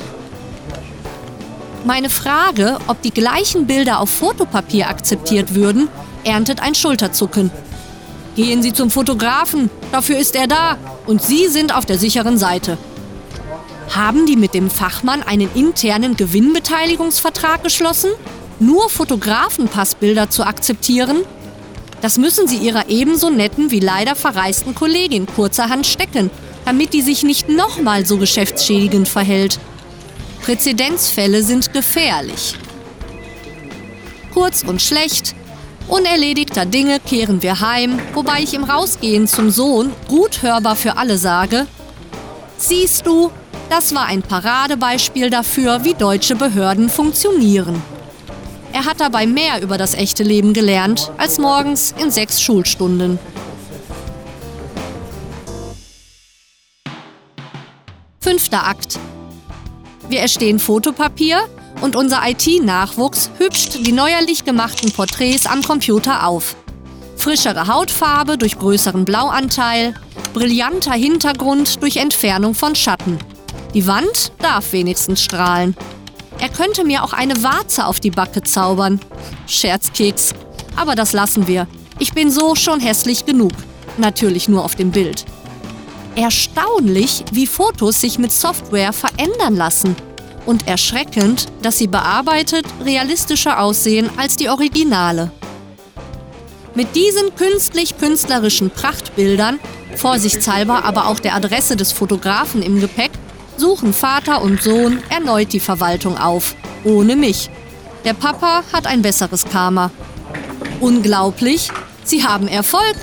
Meine 1.84 2.10
Frage, 2.10 2.78
ob 2.88 3.00
die 3.02 3.12
gleichen 3.12 3.66
Bilder 3.66 4.00
auf 4.00 4.10
Fotopapier 4.10 4.88
akzeptiert 4.88 5.54
würden, 5.54 5.88
erntet 6.24 6.60
ein 6.60 6.74
Schulterzucken. 6.74 7.50
Gehen 8.34 8.62
Sie 8.62 8.72
zum 8.72 8.90
Fotografen, 8.90 9.70
dafür 9.92 10.18
ist 10.18 10.36
er 10.36 10.46
da 10.46 10.76
und 11.06 11.22
Sie 11.22 11.46
sind 11.48 11.74
auf 11.74 11.86
der 11.86 11.98
sicheren 11.98 12.38
Seite. 12.38 12.76
Haben 13.90 14.26
die 14.26 14.36
mit 14.36 14.54
dem 14.54 14.70
Fachmann 14.70 15.22
einen 15.22 15.50
internen 15.54 16.16
Gewinnbeteiligungsvertrag 16.16 17.62
geschlossen? 17.64 18.10
nur 18.60 18.88
Fotografenpassbilder 18.88 20.30
zu 20.30 20.44
akzeptieren? 20.44 21.18
Das 22.00 22.18
müssen 22.18 22.46
sie 22.46 22.56
ihrer 22.56 22.88
ebenso 22.88 23.30
netten 23.30 23.70
wie 23.70 23.80
leider 23.80 24.14
verreisten 24.14 24.74
Kollegin 24.74 25.26
kurzerhand 25.26 25.86
stecken, 25.86 26.30
damit 26.64 26.92
die 26.92 27.02
sich 27.02 27.22
nicht 27.24 27.48
nochmal 27.48 28.06
so 28.06 28.18
geschäftsschädigend 28.18 29.08
verhält. 29.08 29.58
Präzedenzfälle 30.42 31.42
sind 31.42 31.72
gefährlich. 31.72 32.54
Kurz 34.32 34.62
und 34.62 34.80
schlecht, 34.80 35.34
unerledigter 35.88 36.66
Dinge 36.66 37.00
kehren 37.00 37.42
wir 37.42 37.60
heim, 37.60 37.98
wobei 38.14 38.42
ich 38.42 38.54
im 38.54 38.62
Rausgehen 38.62 39.26
zum 39.26 39.50
Sohn 39.50 39.90
gut 40.06 40.42
hörbar 40.42 40.76
für 40.76 40.96
alle 40.96 41.18
sage, 41.18 41.66
siehst 42.58 43.06
du, 43.06 43.32
das 43.70 43.94
war 43.94 44.06
ein 44.06 44.22
Paradebeispiel 44.22 45.30
dafür, 45.30 45.84
wie 45.84 45.94
deutsche 45.94 46.34
Behörden 46.34 46.88
funktionieren. 46.88 47.82
Er 48.72 48.84
hat 48.84 49.00
dabei 49.00 49.26
mehr 49.26 49.62
über 49.62 49.78
das 49.78 49.94
echte 49.94 50.22
Leben 50.22 50.52
gelernt 50.52 51.10
als 51.16 51.38
morgens 51.38 51.94
in 51.98 52.10
sechs 52.10 52.40
Schulstunden. 52.40 53.18
Fünfter 58.20 58.66
Akt. 58.66 58.98
Wir 60.08 60.20
erstehen 60.20 60.58
Fotopapier 60.58 61.40
und 61.80 61.96
unser 61.96 62.20
IT-Nachwuchs 62.28 63.30
hübscht 63.38 63.86
die 63.86 63.92
neuerlich 63.92 64.44
gemachten 64.44 64.92
Porträts 64.92 65.46
am 65.46 65.62
Computer 65.62 66.26
auf. 66.26 66.56
Frischere 67.16 67.66
Hautfarbe 67.66 68.38
durch 68.38 68.58
größeren 68.58 69.04
Blauanteil, 69.04 69.94
brillanter 70.34 70.92
Hintergrund 70.92 71.82
durch 71.82 71.96
Entfernung 71.96 72.54
von 72.54 72.74
Schatten. 72.74 73.18
Die 73.74 73.86
Wand 73.86 74.32
darf 74.38 74.72
wenigstens 74.72 75.22
strahlen. 75.22 75.76
Er 76.40 76.48
könnte 76.48 76.84
mir 76.84 77.04
auch 77.04 77.12
eine 77.12 77.42
Warze 77.42 77.86
auf 77.86 78.00
die 78.00 78.10
Backe 78.10 78.42
zaubern. 78.42 79.00
Scherzkeks. 79.46 80.32
Aber 80.76 80.94
das 80.94 81.12
lassen 81.12 81.46
wir. 81.46 81.66
Ich 81.98 82.14
bin 82.14 82.30
so 82.30 82.54
schon 82.54 82.80
hässlich 82.80 83.26
genug. 83.26 83.52
Natürlich 83.98 84.48
nur 84.48 84.64
auf 84.64 84.74
dem 84.74 84.90
Bild. 84.90 85.24
Erstaunlich, 86.14 87.24
wie 87.32 87.46
Fotos 87.46 88.00
sich 88.00 88.18
mit 88.18 88.32
Software 88.32 88.92
verändern 88.92 89.56
lassen. 89.56 89.96
Und 90.46 90.66
erschreckend, 90.66 91.46
dass 91.62 91.76
sie 91.78 91.88
bearbeitet 91.88 92.64
realistischer 92.84 93.60
aussehen 93.60 94.08
als 94.16 94.36
die 94.36 94.48
Originale. 94.48 95.30
Mit 96.74 96.94
diesen 96.96 97.34
künstlich-künstlerischen 97.34 98.70
Prachtbildern, 98.70 99.58
vorsichtshalber 99.96 100.84
aber 100.84 101.08
auch 101.08 101.18
der 101.18 101.34
Adresse 101.34 101.76
des 101.76 101.92
Fotografen 101.92 102.62
im 102.62 102.80
Gepäck, 102.80 103.10
suchen 103.58 103.92
Vater 103.92 104.42
und 104.42 104.62
Sohn 104.62 105.02
erneut 105.10 105.52
die 105.52 105.60
Verwaltung 105.60 106.16
auf. 106.16 106.54
Ohne 106.84 107.16
mich. 107.16 107.50
Der 108.04 108.14
Papa 108.14 108.62
hat 108.72 108.86
ein 108.86 109.02
besseres 109.02 109.44
Karma. 109.44 109.90
Unglaublich, 110.80 111.70
sie 112.04 112.24
haben 112.24 112.48
Erfolg. 112.48 112.96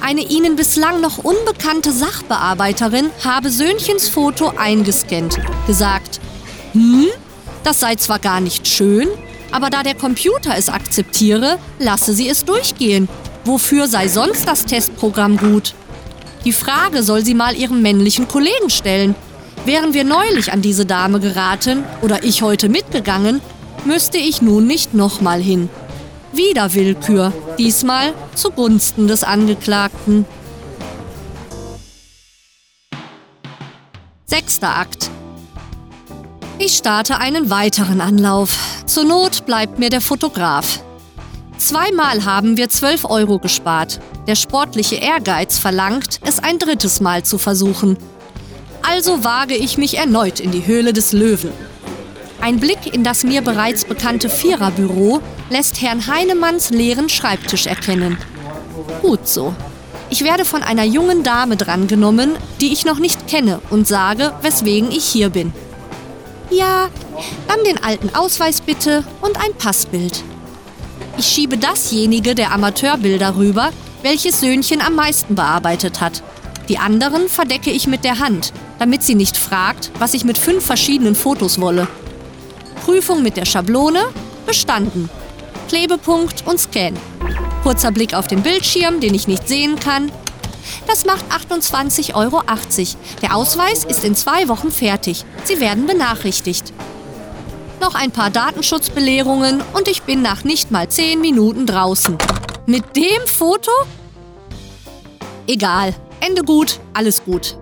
Eine 0.00 0.22
ihnen 0.22 0.56
bislang 0.56 1.00
noch 1.00 1.18
unbekannte 1.18 1.92
Sachbearbeiterin 1.92 3.10
habe 3.24 3.50
Söhnchens 3.50 4.08
Foto 4.08 4.52
eingescannt, 4.56 5.38
gesagt, 5.66 6.20
hm, 6.72 7.08
das 7.62 7.80
sei 7.80 7.94
zwar 7.94 8.18
gar 8.18 8.40
nicht 8.40 8.66
schön, 8.66 9.08
aber 9.52 9.70
da 9.70 9.82
der 9.82 9.94
Computer 9.94 10.56
es 10.56 10.68
akzeptiere, 10.68 11.58
lasse 11.78 12.14
sie 12.14 12.28
es 12.28 12.44
durchgehen. 12.44 13.08
Wofür 13.44 13.86
sei 13.86 14.08
sonst 14.08 14.48
das 14.48 14.64
Testprogramm 14.64 15.36
gut? 15.36 15.74
Die 16.44 16.52
Frage 16.52 17.02
soll 17.02 17.24
sie 17.24 17.34
mal 17.34 17.54
ihrem 17.54 17.82
männlichen 17.82 18.26
Kollegen 18.26 18.70
stellen. 18.70 19.14
Wären 19.64 19.94
wir 19.94 20.02
neulich 20.02 20.52
an 20.52 20.60
diese 20.60 20.86
Dame 20.86 21.20
geraten 21.20 21.84
oder 22.02 22.24
ich 22.24 22.42
heute 22.42 22.68
mitgegangen, 22.68 23.40
müsste 23.84 24.18
ich 24.18 24.42
nun 24.42 24.66
nicht 24.66 24.92
nochmal 24.92 25.40
hin. 25.40 25.68
Wieder 26.32 26.74
Willkür, 26.74 27.32
diesmal 27.58 28.12
zugunsten 28.34 29.06
des 29.06 29.22
Angeklagten. 29.22 30.24
Sechster 34.26 34.76
Akt. 34.76 35.10
Ich 36.58 36.76
starte 36.76 37.18
einen 37.18 37.48
weiteren 37.48 38.00
Anlauf. 38.00 38.56
Zur 38.86 39.04
Not 39.04 39.46
bleibt 39.46 39.78
mir 39.78 39.90
der 39.90 40.00
Fotograf. 40.00 40.82
Zweimal 41.58 42.24
haben 42.24 42.56
wir 42.56 42.68
12 42.68 43.04
Euro 43.04 43.38
gespart. 43.38 44.00
Der 44.26 44.34
sportliche 44.34 44.96
Ehrgeiz 44.96 45.58
verlangt, 45.58 46.18
es 46.24 46.40
ein 46.40 46.58
drittes 46.58 47.00
Mal 47.00 47.22
zu 47.24 47.38
versuchen. 47.38 47.96
Also 48.82 49.24
wage 49.24 49.54
ich 49.54 49.78
mich 49.78 49.96
erneut 49.96 50.40
in 50.40 50.50
die 50.50 50.66
Höhle 50.66 50.92
des 50.92 51.12
Löwen. 51.12 51.52
Ein 52.40 52.58
Blick 52.58 52.92
in 52.92 53.04
das 53.04 53.22
mir 53.22 53.40
bereits 53.40 53.84
bekannte 53.84 54.28
Viererbüro 54.28 55.20
lässt 55.48 55.80
Herrn 55.80 56.06
Heinemanns 56.08 56.70
leeren 56.70 57.08
Schreibtisch 57.08 57.66
erkennen. 57.66 58.18
Gut 59.00 59.28
so. 59.28 59.54
Ich 60.10 60.24
werde 60.24 60.44
von 60.44 60.62
einer 60.62 60.84
jungen 60.84 61.22
Dame 61.22 61.56
drangenommen, 61.56 62.32
die 62.60 62.72
ich 62.72 62.84
noch 62.84 62.98
nicht 62.98 63.28
kenne 63.28 63.60
und 63.70 63.86
sage, 63.86 64.32
weswegen 64.42 64.90
ich 64.90 65.04
hier 65.04 65.30
bin. 65.30 65.52
Ja, 66.50 66.88
dann 67.48 67.64
den 67.64 67.82
alten 67.82 68.14
Ausweis 68.14 68.60
bitte 68.60 69.04
und 69.22 69.36
ein 69.36 69.54
Passbild. 69.56 70.22
Ich 71.16 71.26
schiebe 71.26 71.56
dasjenige 71.56 72.34
der 72.34 72.52
Amateurbilder 72.52 73.36
rüber, 73.36 73.70
welches 74.02 74.40
Söhnchen 74.40 74.82
am 74.82 74.96
meisten 74.96 75.34
bearbeitet 75.34 76.00
hat. 76.00 76.22
Die 76.68 76.78
anderen 76.78 77.28
verdecke 77.28 77.70
ich 77.70 77.86
mit 77.86 78.04
der 78.04 78.18
Hand, 78.18 78.52
damit 78.78 79.02
sie 79.02 79.14
nicht 79.14 79.36
fragt, 79.36 79.90
was 79.98 80.14
ich 80.14 80.24
mit 80.24 80.38
fünf 80.38 80.64
verschiedenen 80.64 81.14
Fotos 81.14 81.60
wolle. 81.60 81.88
Prüfung 82.84 83.22
mit 83.22 83.36
der 83.36 83.44
Schablone 83.44 84.00
bestanden. 84.46 85.08
Klebepunkt 85.68 86.46
und 86.46 86.58
Scan. 86.58 86.94
Kurzer 87.62 87.92
Blick 87.92 88.14
auf 88.14 88.26
den 88.26 88.42
Bildschirm, 88.42 89.00
den 89.00 89.14
ich 89.14 89.28
nicht 89.28 89.48
sehen 89.48 89.78
kann. 89.78 90.10
Das 90.86 91.04
macht 91.04 91.24
28,80 91.30 92.14
Euro. 92.14 92.42
Der 93.22 93.36
Ausweis 93.36 93.84
ist 93.84 94.04
in 94.04 94.14
zwei 94.14 94.48
Wochen 94.48 94.70
fertig. 94.70 95.24
Sie 95.44 95.60
werden 95.60 95.86
benachrichtigt. 95.86 96.72
Noch 97.80 97.94
ein 97.94 98.10
paar 98.10 98.30
Datenschutzbelehrungen 98.30 99.62
und 99.72 99.88
ich 99.88 100.02
bin 100.02 100.22
nach 100.22 100.44
nicht 100.44 100.70
mal 100.70 100.88
zehn 100.88 101.20
Minuten 101.20 101.66
draußen. 101.66 102.16
Mit 102.66 102.96
dem 102.96 103.26
Foto? 103.26 103.72
Egal. 105.46 105.94
Ende 106.20 106.42
gut, 106.42 106.78
alles 106.94 107.24
gut. 107.24 107.56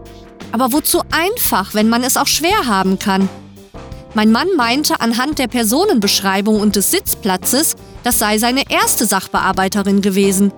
Aber 0.52 0.72
wozu 0.72 1.02
einfach, 1.10 1.74
wenn 1.74 1.88
man 1.88 2.02
es 2.02 2.16
auch 2.16 2.26
schwer 2.26 2.66
haben 2.66 2.98
kann? 2.98 3.28
Mein 4.14 4.32
Mann 4.32 4.48
meinte 4.56 5.00
anhand 5.00 5.38
der 5.38 5.46
Personenbeschreibung 5.46 6.60
und 6.60 6.74
des 6.74 6.90
Sitzplatzes, 6.90 7.76
das 8.02 8.18
sei 8.18 8.38
seine 8.38 8.68
erste 8.68 9.06
Sachbearbeiterin 9.06 10.00
gewesen. 10.00 10.52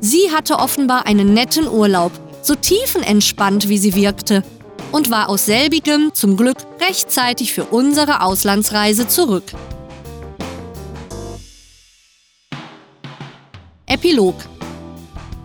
Sie 0.00 0.30
hatte 0.32 0.58
offenbar 0.58 1.06
einen 1.06 1.34
netten 1.34 1.68
Urlaub, 1.68 2.12
so 2.40 2.54
tiefenentspannt 2.54 3.68
wie 3.68 3.78
sie 3.78 3.94
wirkte, 3.94 4.42
und 4.90 5.10
war 5.10 5.28
aus 5.28 5.44
selbigem 5.44 6.12
zum 6.14 6.36
Glück 6.36 6.58
rechtzeitig 6.80 7.52
für 7.52 7.64
unsere 7.64 8.22
Auslandsreise 8.22 9.06
zurück. 9.06 9.44
Epilog 13.86 14.34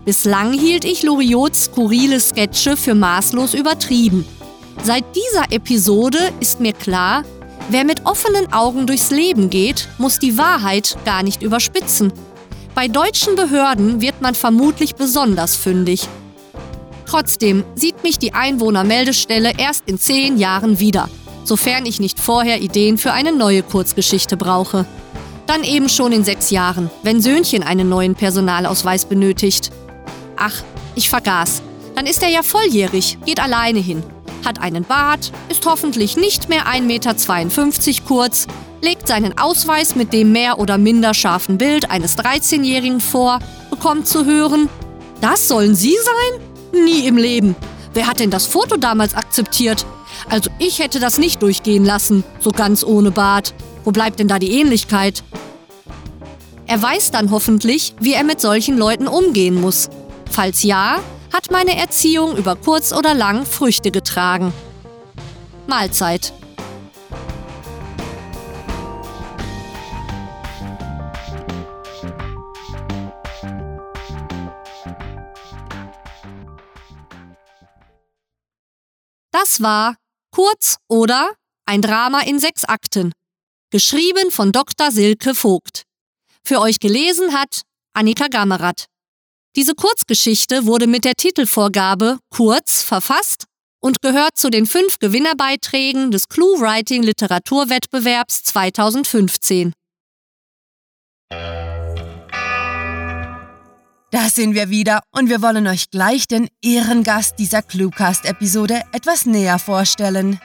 Bislang 0.04 0.52
hielt 0.52 0.84
ich 0.84 1.02
Loriots 1.02 1.64
skurrile 1.64 2.20
Sketche 2.20 2.76
für 2.76 2.94
maßlos 2.94 3.54
übertrieben. 3.54 4.26
Seit 4.82 5.04
dieser 5.14 5.52
Episode 5.52 6.18
ist 6.40 6.60
mir 6.60 6.72
klar, 6.72 7.24
Wer 7.72 7.84
mit 7.84 8.04
offenen 8.04 8.52
Augen 8.52 8.88
durchs 8.88 9.12
Leben 9.12 9.48
geht, 9.48 9.86
muss 9.96 10.18
die 10.18 10.36
Wahrheit 10.36 10.96
gar 11.04 11.22
nicht 11.22 11.40
überspitzen. 11.40 12.12
Bei 12.74 12.88
deutschen 12.88 13.36
Behörden 13.36 14.00
wird 14.00 14.20
man 14.20 14.34
vermutlich 14.34 14.96
besonders 14.96 15.54
fündig. 15.54 16.08
Trotzdem 17.06 17.62
sieht 17.76 18.02
mich 18.02 18.18
die 18.18 18.34
Einwohnermeldestelle 18.34 19.52
erst 19.56 19.84
in 19.86 20.00
zehn 20.00 20.36
Jahren 20.36 20.80
wieder, 20.80 21.08
sofern 21.44 21.86
ich 21.86 22.00
nicht 22.00 22.18
vorher 22.18 22.60
Ideen 22.60 22.98
für 22.98 23.12
eine 23.12 23.32
neue 23.32 23.62
Kurzgeschichte 23.62 24.36
brauche. 24.36 24.84
Dann 25.46 25.62
eben 25.62 25.88
schon 25.88 26.10
in 26.10 26.24
sechs 26.24 26.50
Jahren, 26.50 26.90
wenn 27.04 27.20
Söhnchen 27.20 27.62
einen 27.62 27.88
neuen 27.88 28.16
Personalausweis 28.16 29.04
benötigt. 29.04 29.70
Ach, 30.40 30.64
ich 30.96 31.08
vergaß. 31.08 31.62
Dann 31.94 32.06
ist 32.06 32.22
er 32.22 32.30
ja 32.30 32.42
volljährig, 32.42 33.18
geht 33.24 33.38
alleine 33.38 33.78
hin 33.78 34.02
hat 34.44 34.60
einen 34.60 34.84
Bart, 34.84 35.32
ist 35.48 35.66
hoffentlich 35.66 36.16
nicht 36.16 36.48
mehr 36.48 36.66
1,52 36.66 36.82
Meter 36.82 38.04
kurz, 38.06 38.46
legt 38.82 39.08
seinen 39.08 39.38
Ausweis 39.38 39.94
mit 39.94 40.12
dem 40.12 40.32
mehr 40.32 40.58
oder 40.58 40.78
minder 40.78 41.14
scharfen 41.14 41.58
Bild 41.58 41.90
eines 41.90 42.16
13-Jährigen 42.16 43.00
vor, 43.00 43.38
bekommt 43.70 44.06
zu 44.06 44.24
hören, 44.24 44.68
das 45.20 45.48
sollen 45.48 45.74
Sie 45.74 45.96
sein? 46.02 46.84
Nie 46.84 47.06
im 47.06 47.16
Leben. 47.16 47.54
Wer 47.92 48.06
hat 48.06 48.20
denn 48.20 48.30
das 48.30 48.46
Foto 48.46 48.76
damals 48.76 49.14
akzeptiert? 49.14 49.84
Also 50.28 50.50
ich 50.58 50.78
hätte 50.78 51.00
das 51.00 51.18
nicht 51.18 51.42
durchgehen 51.42 51.84
lassen, 51.84 52.24
so 52.40 52.50
ganz 52.50 52.84
ohne 52.84 53.10
Bart. 53.10 53.52
Wo 53.84 53.90
bleibt 53.90 54.18
denn 54.18 54.28
da 54.28 54.38
die 54.38 54.52
Ähnlichkeit? 54.52 55.22
Er 56.66 56.80
weiß 56.80 57.10
dann 57.10 57.30
hoffentlich, 57.30 57.94
wie 58.00 58.14
er 58.14 58.22
mit 58.22 58.40
solchen 58.40 58.78
Leuten 58.78 59.08
umgehen 59.08 59.60
muss. 59.60 59.90
Falls 60.30 60.62
ja, 60.62 61.02
hat 61.32 61.50
meine 61.50 61.76
Erziehung 61.76 62.36
über 62.36 62.56
kurz 62.56 62.92
oder 62.92 63.14
lang 63.14 63.44
Früchte 63.44 63.90
getragen. 63.90 64.52
Mahlzeit. 65.66 66.32
Das 79.32 79.60
war 79.62 79.96
Kurz 80.32 80.76
oder 80.88 81.32
ein 81.66 81.82
Drama 81.82 82.20
in 82.20 82.38
sechs 82.38 82.64
Akten. 82.64 83.12
Geschrieben 83.70 84.30
von 84.30 84.52
Dr. 84.52 84.92
Silke 84.92 85.34
Vogt. 85.34 85.82
Für 86.44 86.60
euch 86.60 86.78
gelesen 86.78 87.32
hat 87.32 87.62
Annika 87.92 88.28
Gammerath. 88.28 88.86
Diese 89.56 89.74
Kurzgeschichte 89.74 90.64
wurde 90.64 90.86
mit 90.86 91.04
der 91.04 91.14
Titelvorgabe 91.14 92.18
Kurz 92.30 92.84
verfasst 92.84 93.46
und 93.80 94.00
gehört 94.00 94.38
zu 94.38 94.48
den 94.48 94.64
fünf 94.64 95.00
Gewinnerbeiträgen 95.00 96.12
des 96.12 96.28
Clue 96.28 96.60
Writing 96.60 97.02
Literaturwettbewerbs 97.02 98.44
2015. 98.44 99.72
Da 104.12 104.28
sind 104.28 104.54
wir 104.54 104.70
wieder 104.70 105.00
und 105.10 105.28
wir 105.28 105.42
wollen 105.42 105.66
euch 105.66 105.90
gleich 105.90 106.28
den 106.28 106.48
Ehrengast 106.62 107.40
dieser 107.40 107.62
Cluecast-Episode 107.62 108.82
etwas 108.92 109.26
näher 109.26 109.58
vorstellen. 109.58 110.40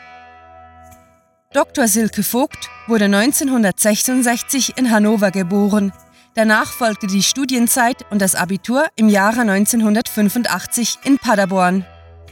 Dr. 1.53 1.87
Silke 1.87 2.23
Vogt 2.23 2.69
wurde 2.87 3.05
1966 3.05 4.77
in 4.77 4.89
Hannover 4.89 5.29
geboren 5.29 5.93
Danach 6.35 6.69
folgte 6.73 7.07
die 7.07 7.23
Studienzeit 7.23 8.05
und 8.09 8.21
das 8.21 8.35
Abitur 8.35 8.87
im 8.97 9.07
Jahre 9.07 9.41
1985 9.41 10.99
in 11.05 11.17
Paderborn. 11.17 11.85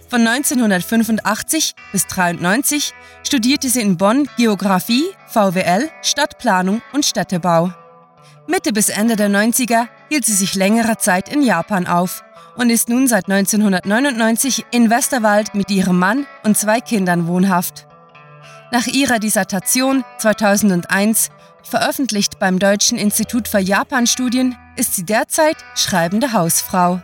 Von 0.09 0.27
1985 0.27 1.73
bis 1.93 2.03
1993 2.03 2.93
studierte 3.23 3.69
sie 3.69 3.79
in 3.79 3.95
Bonn 3.95 4.27
Geographie, 4.35 5.05
VWL, 5.27 5.89
Stadtplanung 6.01 6.81
und 6.91 7.05
Städtebau. 7.05 7.71
Mitte 8.45 8.73
bis 8.73 8.89
Ende 8.89 9.15
der 9.15 9.29
90er 9.29 9.87
hielt 10.09 10.25
sie 10.25 10.33
sich 10.33 10.55
längere 10.55 10.97
Zeit 10.97 11.33
in 11.33 11.41
Japan 11.41 11.87
auf 11.87 12.25
und 12.57 12.71
ist 12.71 12.89
nun 12.89 13.07
seit 13.07 13.29
1999 13.29 14.65
in 14.71 14.89
Westerwald 14.89 15.55
mit 15.55 15.71
ihrem 15.71 15.97
Mann 15.97 16.25
und 16.43 16.57
zwei 16.57 16.81
Kindern 16.81 17.25
wohnhaft. 17.25 17.87
Nach 18.73 18.85
ihrer 18.85 19.19
Dissertation 19.19 20.03
2001, 20.17 21.29
veröffentlicht 21.63 22.39
beim 22.39 22.59
Deutschen 22.59 22.97
Institut 22.97 23.47
für 23.47 23.59
Japanstudien, 23.59 24.55
ist 24.75 24.95
sie 24.95 25.05
derzeit 25.05 25.57
schreibende 25.75 26.33
Hausfrau. 26.33 27.01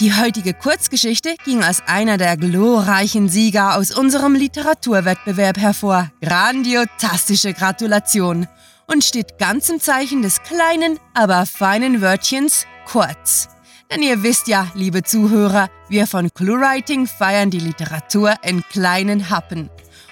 Die 0.00 0.14
heutige 0.14 0.54
Kurzgeschichte 0.54 1.34
ging 1.44 1.64
als 1.64 1.82
einer 1.86 2.18
der 2.18 2.36
glorreichen 2.36 3.28
Sieger 3.28 3.76
aus 3.76 3.90
unserem 3.90 4.34
Literaturwettbewerb 4.34 5.58
hervor. 5.58 6.12
Grandiotastische 6.22 7.52
Gratulation! 7.52 8.46
Und 8.86 9.04
steht 9.04 9.38
ganz 9.38 9.68
im 9.68 9.80
Zeichen 9.80 10.22
des 10.22 10.42
kleinen, 10.42 10.98
aber 11.12 11.44
feinen 11.44 12.00
Wörtchens 12.00 12.64
kurz. 12.86 13.48
Denn 13.90 14.02
ihr 14.02 14.22
wisst 14.22 14.48
ja, 14.48 14.70
liebe 14.74 15.02
Zuhörer, 15.02 15.68
wir 15.88 16.06
von 16.06 16.32
ClueWriting 16.32 17.06
feiern 17.06 17.50
die 17.50 17.60
Literatur 17.60 18.34
in 18.42 18.62
kleinen 18.70 19.28
Happen. 19.30 19.68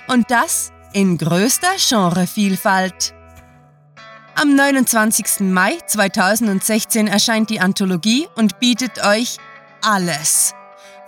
Und 0.08 0.30
das 0.30 0.72
in 0.96 1.18
größter 1.18 1.72
Genrevielfalt. 1.76 3.12
Am 4.34 4.54
29. 4.54 5.40
Mai 5.40 5.76
2016 5.86 7.06
erscheint 7.06 7.50
die 7.50 7.60
Anthologie 7.60 8.26
und 8.34 8.60
bietet 8.60 9.04
euch 9.04 9.36
alles. 9.82 10.54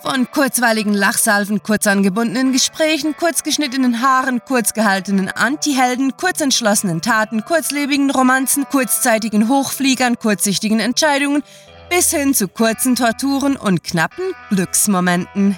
Von 0.03 0.31
kurzweiligen 0.31 0.93
Lachsalven, 0.93 1.63
kurz 1.63 1.87
angebundenen 1.87 2.53
Gesprächen, 2.53 3.17
kurzgeschnittenen 3.17 4.03
Haaren, 4.03 4.45
kurzgehaltenen 4.45 5.31
Antihelden, 5.31 6.19
kurzentschlossenen 6.19 7.01
Taten, 7.01 7.47
kurzlebigen 7.47 8.11
Romanzen, 8.11 8.67
kurzzeitigen 8.69 9.49
Hochfliegern, 9.49 10.19
kurzsichtigen 10.19 10.81
Entscheidungen 10.81 11.43
bis 11.89 12.11
hin 12.11 12.35
zu 12.35 12.47
kurzen 12.47 12.95
Torturen 12.95 13.57
und 13.57 13.83
knappen 13.83 14.35
Glücksmomenten. 14.51 15.57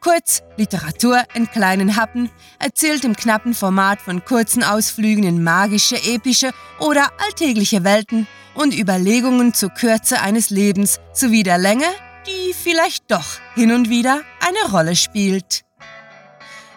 Kurz 0.00 0.42
Literatur 0.56 1.22
in 1.34 1.50
kleinen 1.50 1.96
Happen, 1.96 2.30
erzählt 2.58 3.04
im 3.04 3.16
knappen 3.16 3.54
Format 3.54 4.00
von 4.00 4.24
kurzen 4.24 4.62
Ausflügen 4.62 5.24
in 5.24 5.42
magische, 5.42 5.96
epische 5.96 6.50
oder 6.78 7.10
alltägliche 7.24 7.84
Welten 7.84 8.26
und 8.54 8.78
Überlegungen 8.78 9.54
zur 9.54 9.70
Kürze 9.70 10.20
eines 10.20 10.50
Lebens 10.50 11.00
sowie 11.12 11.42
der 11.42 11.58
Länge 11.58 11.86
die 12.28 12.52
vielleicht 12.52 13.10
doch 13.10 13.38
hin 13.54 13.72
und 13.72 13.88
wieder 13.88 14.20
eine 14.40 14.72
Rolle 14.72 14.96
spielt. 14.96 15.64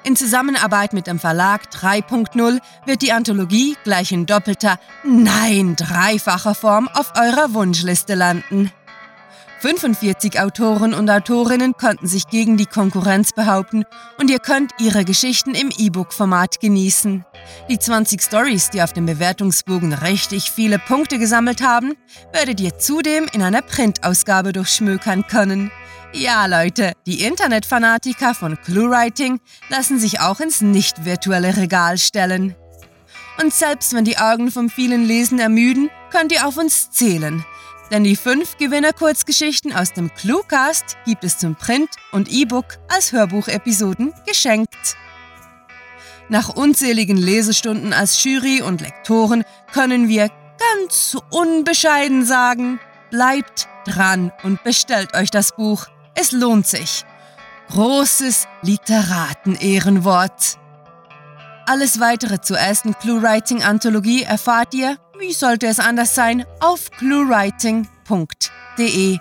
In 0.04 0.16
Zusammenarbeit 0.16 0.94
mit 0.94 1.06
dem 1.06 1.20
Verlag 1.20 1.70
3.0 1.72 2.60
wird 2.86 3.02
die 3.04 3.12
Anthologie 3.12 3.78
gleich 3.84 4.12
in 4.12 4.26
doppelter, 4.26 4.80
nein, 5.04 5.76
dreifacher 5.76 6.56
Form 6.56 6.88
auf 6.88 7.14
eurer 7.16 7.54
Wunschliste 7.54 8.16
landen. 8.16 8.72
45 9.62 10.40
Autoren 10.40 10.96
und 10.96 11.08
Autorinnen 11.08 11.74
konnten 11.78 12.08
sich 12.08 12.28
gegen 12.28 12.58
die 12.58 12.66
Konkurrenz 12.66 13.32
behaupten 13.32 13.84
und 14.18 14.32
ihr 14.32 14.40
könnt 14.40 14.72
ihre 14.80 15.06
Geschichten 15.06 15.54
im 15.54 15.70
E-Book-Format 15.78 16.60
genießen. 16.60 17.24
Die 17.70 17.78
20 17.78 18.24
Stories, 18.24 18.72
die 18.72 18.82
auf 18.82 18.92
dem 18.92 19.06
Bewertungsbogen 19.06 19.94
richtig 19.94 20.50
viele 20.50 20.80
Punkte 20.80 21.20
gesammelt 21.20 21.62
haben, 21.62 21.94
werdet 22.34 22.60
ihr 22.60 22.80
zudem 22.80 23.28
in 23.34 23.44
einer 23.44 23.62
Printausgabe 23.62 24.52
durchschmökern 24.52 25.28
können. 25.28 25.70
Ja, 26.12 26.48
Leute, 26.48 26.94
die 27.06 27.24
Internetfanatiker 27.24 28.34
von 28.34 28.60
ClueWriting 28.60 29.40
lassen 29.70 30.00
sich 30.00 30.22
auch 30.22 30.40
ins 30.40 30.62
nicht 30.62 31.06
virtuelle 31.06 31.56
Regal 31.56 32.00
stellen. 32.00 32.56
Und 33.40 33.54
selbst 33.54 33.94
wenn 33.94 34.06
die 34.06 34.18
Augen 34.18 34.50
vom 34.50 34.72
vielen 34.72 35.06
Lesen 35.06 35.38
ermüden, 35.38 35.92
könnt 36.10 36.32
ihr 36.32 36.48
auf 36.48 36.58
uns 36.58 36.90
zählen. 36.90 37.46
Denn 37.92 38.06
die 38.06 38.16
fünf 38.16 38.58
Gewinner-Kurzgeschichten 38.58 39.74
aus 39.74 39.92
dem 39.92 40.14
Cluecast 40.14 40.98
gibt 41.06 41.26
es 41.26 41.38
zum 41.38 41.56
Print 41.56 41.90
und 42.14 42.32
E-Book 42.32 42.78
als 42.88 43.12
Hörbuchepisoden 43.12 44.14
geschenkt. 44.26 44.96
Nach 46.30 46.48
unzähligen 46.48 47.18
Lesestunden 47.18 47.92
als 47.92 48.24
Jury 48.24 48.62
und 48.62 48.80
Lektoren 48.80 49.44
können 49.74 50.08
wir 50.08 50.30
ganz 50.58 51.18
unbescheiden 51.32 52.24
sagen, 52.26 52.80
bleibt 53.10 53.68
dran 53.86 54.32
und 54.44 54.64
bestellt 54.64 55.14
euch 55.14 55.30
das 55.30 55.54
Buch. 55.54 55.88
Es 56.16 56.32
lohnt 56.32 56.68
sich. 56.68 57.04
Großes 57.72 58.48
Literaten-Ehrenwort. 58.62 60.58
Alles 61.66 62.00
weitere 62.00 62.40
zur 62.40 62.58
ersten 62.58 62.94
Clue-Writing-Anthologie 62.98 64.24
erfahrt 64.24 64.74
ihr, 64.74 64.98
wie 65.22 65.34
sollte 65.34 65.68
es 65.68 65.80
anders 65.80 66.16
sein, 66.16 66.46
auf 66.60 66.90
cluewriting.de. 66.92 69.20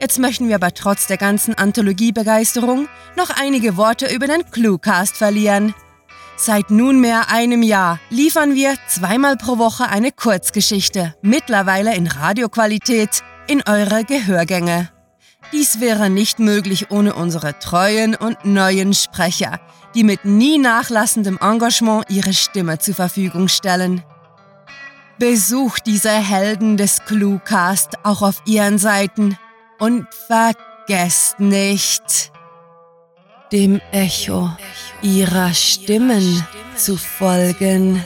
Jetzt 0.00 0.18
möchten 0.18 0.48
wir 0.48 0.56
aber 0.56 0.74
trotz 0.74 1.06
der 1.06 1.16
ganzen 1.16 1.54
Anthologiebegeisterung 1.54 2.88
noch 3.16 3.30
einige 3.30 3.76
Worte 3.76 4.12
über 4.12 4.26
den 4.26 4.50
Cluecast 4.50 5.16
verlieren. 5.16 5.74
Seit 6.36 6.70
nunmehr 6.70 7.30
einem 7.30 7.62
Jahr 7.62 8.00
liefern 8.08 8.54
wir 8.54 8.74
zweimal 8.88 9.36
pro 9.36 9.58
Woche 9.58 9.88
eine 9.88 10.10
Kurzgeschichte, 10.10 11.14
mittlerweile 11.22 11.94
in 11.94 12.06
Radioqualität, 12.06 13.22
in 13.46 13.62
eure 13.66 14.04
Gehörgänge. 14.04 14.90
Dies 15.52 15.80
wäre 15.80 16.10
nicht 16.10 16.38
möglich 16.38 16.90
ohne 16.90 17.14
unsere 17.14 17.58
treuen 17.58 18.14
und 18.14 18.44
neuen 18.44 18.94
Sprecher, 18.94 19.60
die 19.94 20.04
mit 20.04 20.24
nie 20.24 20.58
nachlassendem 20.58 21.38
Engagement 21.40 22.04
ihre 22.08 22.32
Stimme 22.32 22.78
zur 22.78 22.94
Verfügung 22.94 23.48
stellen. 23.48 24.02
Besucht 25.18 25.86
diese 25.86 26.10
Helden 26.10 26.76
des 26.76 27.04
Cluecast 27.04 27.90
auch 28.04 28.22
auf 28.22 28.42
ihren 28.46 28.78
Seiten 28.78 29.36
und 29.78 30.06
vergesst 30.26 31.40
nicht, 31.40 32.32
dem 33.52 33.80
Echo 33.92 34.50
ihrer 35.02 35.52
Stimmen 35.52 36.44
zu 36.76 36.96
folgen. 36.96 38.04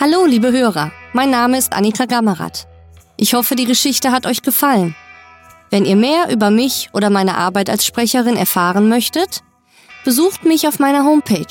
Hallo, 0.00 0.24
liebe 0.26 0.50
Hörer, 0.50 0.90
mein 1.12 1.30
Name 1.30 1.58
ist 1.58 1.72
Annika 1.72 2.06
Gammerath. 2.06 2.66
Ich 3.16 3.34
hoffe, 3.34 3.54
die 3.54 3.66
Geschichte 3.66 4.10
hat 4.10 4.26
euch 4.26 4.42
gefallen. 4.42 4.96
Wenn 5.72 5.84
ihr 5.86 5.96
mehr 5.96 6.30
über 6.30 6.50
mich 6.50 6.90
oder 6.92 7.08
meine 7.08 7.38
Arbeit 7.38 7.70
als 7.70 7.86
Sprecherin 7.86 8.36
erfahren 8.36 8.90
möchtet, 8.90 9.40
besucht 10.04 10.44
mich 10.44 10.68
auf 10.68 10.78
meiner 10.78 11.02
Homepage 11.02 11.46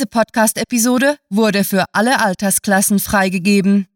Diese 0.05 0.11
Podcast-Episode 0.11 1.17
wurde 1.31 1.65
für 1.65 1.87
alle 1.93 2.21
Altersklassen 2.21 2.99
freigegeben. 2.99 3.87